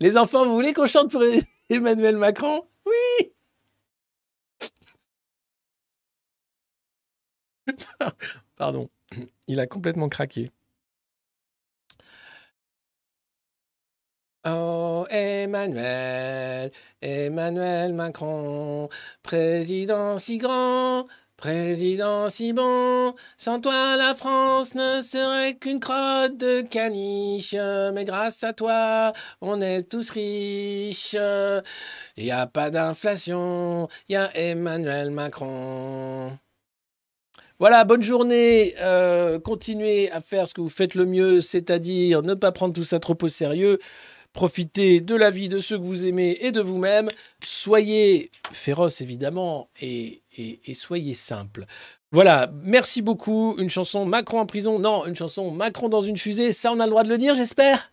[0.00, 1.22] Les enfants, vous voulez qu'on chante pour
[1.68, 2.66] Emmanuel Macron?
[2.84, 3.32] Oui
[8.56, 8.90] Pardon.
[9.46, 10.50] Il a complètement craqué.
[14.46, 16.72] Oh, Emmanuel,
[17.02, 18.88] Emmanuel Macron,
[19.22, 21.04] président si grand,
[21.36, 27.54] président si bon, sans toi la France ne serait qu'une crotte de caniche,
[27.92, 29.12] mais grâce à toi,
[29.42, 31.16] on est tous riches.
[32.16, 36.32] Il n'y a pas d'inflation, il y a Emmanuel Macron.
[37.58, 38.74] Voilà, bonne journée.
[38.78, 42.84] Euh, continuez à faire ce que vous faites le mieux, c'est-à-dire ne pas prendre tout
[42.84, 43.78] ça trop au sérieux.
[44.32, 47.08] Profitez de la vie de ceux que vous aimez et de vous-même.
[47.44, 50.22] Soyez féroces, évidemment, et,
[50.74, 51.64] soyez simples.
[52.12, 53.56] Voilà, merci beaucoup.
[53.58, 54.78] Une chanson Macron en prison.
[54.78, 56.52] Non, une chanson Macron dans une fusée.
[56.52, 57.92] Ça, on a le droit de le dire, j'espère?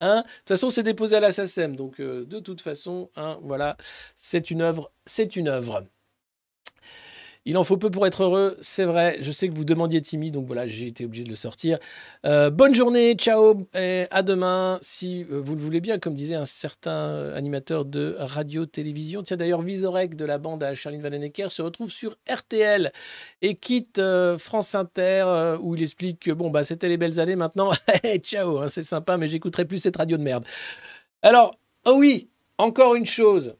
[0.00, 0.22] Hein?
[0.22, 1.76] De toute façon, c'est déposé à la SACEM.
[1.76, 3.76] Donc, euh, de toute façon, hein, voilà,
[4.16, 4.90] c'est une œuvre.
[5.06, 5.84] C'est une œuvre.
[7.46, 9.18] Il en faut peu pour être heureux, c'est vrai.
[9.20, 11.78] Je sais que vous demandiez Timmy, donc voilà, j'ai été obligé de le sortir.
[12.24, 16.36] Euh, bonne journée, ciao, et à demain, si euh, vous le voulez bien, comme disait
[16.36, 19.22] un certain animateur de radio-télévision.
[19.22, 22.92] Tiens, d'ailleurs, Visorek de la bande à Charline Vanhoenacker se retrouve sur RTL
[23.42, 27.20] et quitte euh, France Inter, euh, où il explique que bon, bah, c'était les belles
[27.20, 27.72] années maintenant.
[28.22, 30.46] ciao, hein, c'est sympa, mais j'écouterai plus cette radio de merde.
[31.20, 33.54] Alors, oh oui, encore une chose.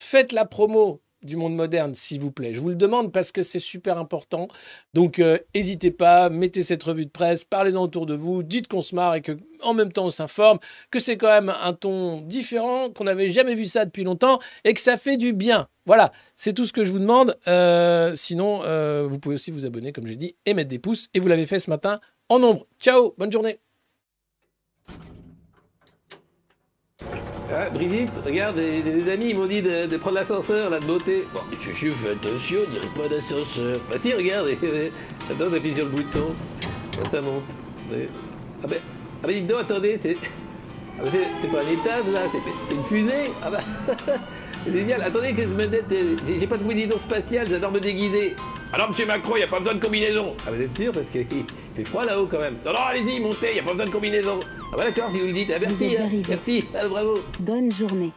[0.00, 2.54] Faites la promo du monde moderne, s'il vous plaît.
[2.54, 4.48] Je vous le demande parce que c'est super important.
[4.94, 8.80] Donc, euh, n'hésitez pas, mettez cette revue de presse, parlez-en autour de vous, dites qu'on
[8.80, 9.32] se marre et que
[9.62, 10.58] en même temps on s'informe,
[10.90, 14.72] que c'est quand même un ton différent, qu'on n'avait jamais vu ça depuis longtemps et
[14.72, 15.68] que ça fait du bien.
[15.86, 17.36] Voilà, c'est tout ce que je vous demande.
[17.48, 21.08] Euh, sinon, euh, vous pouvez aussi vous abonner, comme j'ai dit, et mettre des pouces.
[21.14, 22.66] Et vous l'avez fait ce matin en nombre.
[22.78, 23.58] Ciao, bonne journée.
[27.52, 31.26] Ah, Brigitte, regarde, des, des amis ils m'ont dit de, prendre l'ascenseur, là, de beauté.
[31.34, 33.80] Bon, mais fais attention, on dirait pas d'ascenseur.
[33.90, 34.48] Bah si, regarde,
[35.30, 36.34] attends, t'appuies sur le bouton.
[37.10, 37.42] Ça monte.
[37.92, 38.78] Ah ben,
[39.22, 40.16] ah ben, dites donc, attendez, c'est...
[41.02, 43.30] Ah ben, pas un étage, là, c'est une fusée.
[43.42, 43.50] Ah
[43.86, 44.14] c'est
[44.66, 45.02] génial.
[45.02, 45.84] Attendez que je me mette...
[46.28, 48.34] J'ai pas de combinaison spatiale, j'adore me déguiser.
[48.72, 50.34] Alors, monsieur Macron, y a pas besoin de combinaison.
[50.46, 50.92] Ah, vous êtes sûr?
[50.92, 51.26] Parce qu'il
[51.76, 52.56] fait froid là-haut, quand même.
[52.64, 54.40] Non, non, allez-y, montez, y a pas besoin de combinaison.
[54.72, 55.52] Ah bah d'accord, si vous le dites.
[55.54, 56.08] Ah, merci, hein.
[56.28, 56.64] merci.
[56.74, 57.18] Ah, bravo.
[57.40, 58.12] Bonne journée.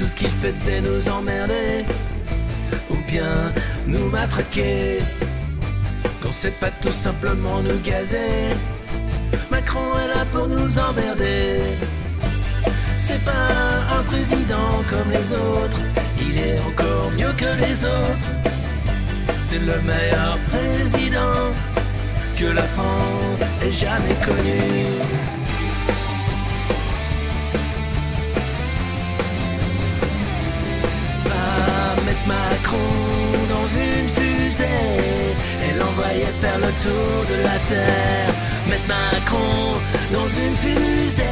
[0.00, 1.84] Tout ce qu'il fait c'est nous emmerder
[2.88, 3.52] ou bien
[3.86, 4.98] nous matraquer.
[6.22, 8.56] Qu'on sait pas tout simplement nous gazer.
[9.50, 11.60] Macron est là pour nous emmerder.
[12.96, 13.48] C'est pas
[13.98, 15.82] un président comme les autres,
[16.18, 18.28] il est encore mieux que les autres.
[19.44, 21.40] C'est le meilleur président
[22.38, 25.39] que la France ait jamais connu.
[34.62, 38.34] Et l'envoyer faire le tour de la terre.
[38.68, 39.78] Mettre Macron
[40.12, 41.22] dans une fusée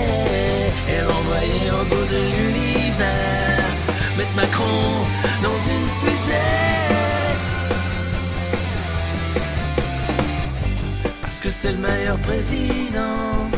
[0.88, 3.68] et l'envoyer au bout de l'univers.
[4.16, 5.04] Mettre Macron
[5.42, 6.88] dans une fusée.
[11.22, 13.50] Parce que c'est le meilleur président.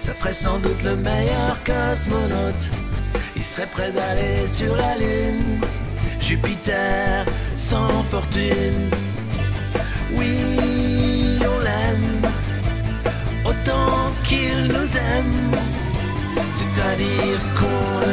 [0.00, 2.70] Ça ferait sans doute le meilleur cosmonaute.
[3.34, 5.60] Il serait prêt d'aller sur la Lune.
[6.20, 7.24] Jupiter
[7.56, 8.90] sans fortune.
[10.14, 10.36] Oui,
[11.40, 12.22] on l'aime.
[13.44, 15.50] Autant qu'il nous aime.
[16.54, 18.12] C'est-à-dire qu'on le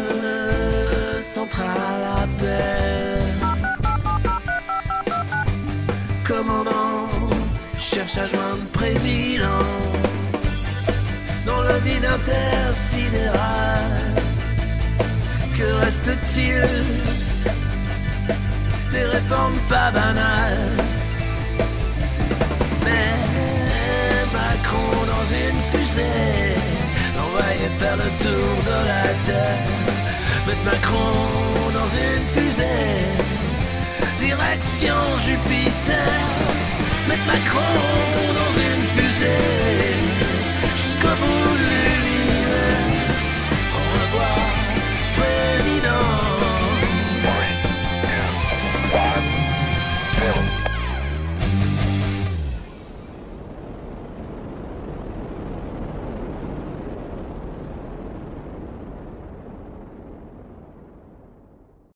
[1.41, 3.23] Central appelle.
[6.27, 7.09] Commandant
[7.77, 9.65] cherche à joindre président
[11.45, 13.91] dans le vide intersidéral.
[15.57, 16.67] Que reste-t-il?
[18.91, 20.77] Des réformes pas banales.
[22.85, 23.11] Mais
[24.35, 26.55] Macron dans une fusée,
[27.15, 30.00] l'envoyer faire le tour de la terre.
[30.47, 32.65] Mettre Macron dans une fusée,
[34.19, 36.11] direction Jupiter.
[37.07, 37.61] Mettre Macron
[38.39, 39.95] dans une fusée,
[40.75, 41.50] jusqu'au bout.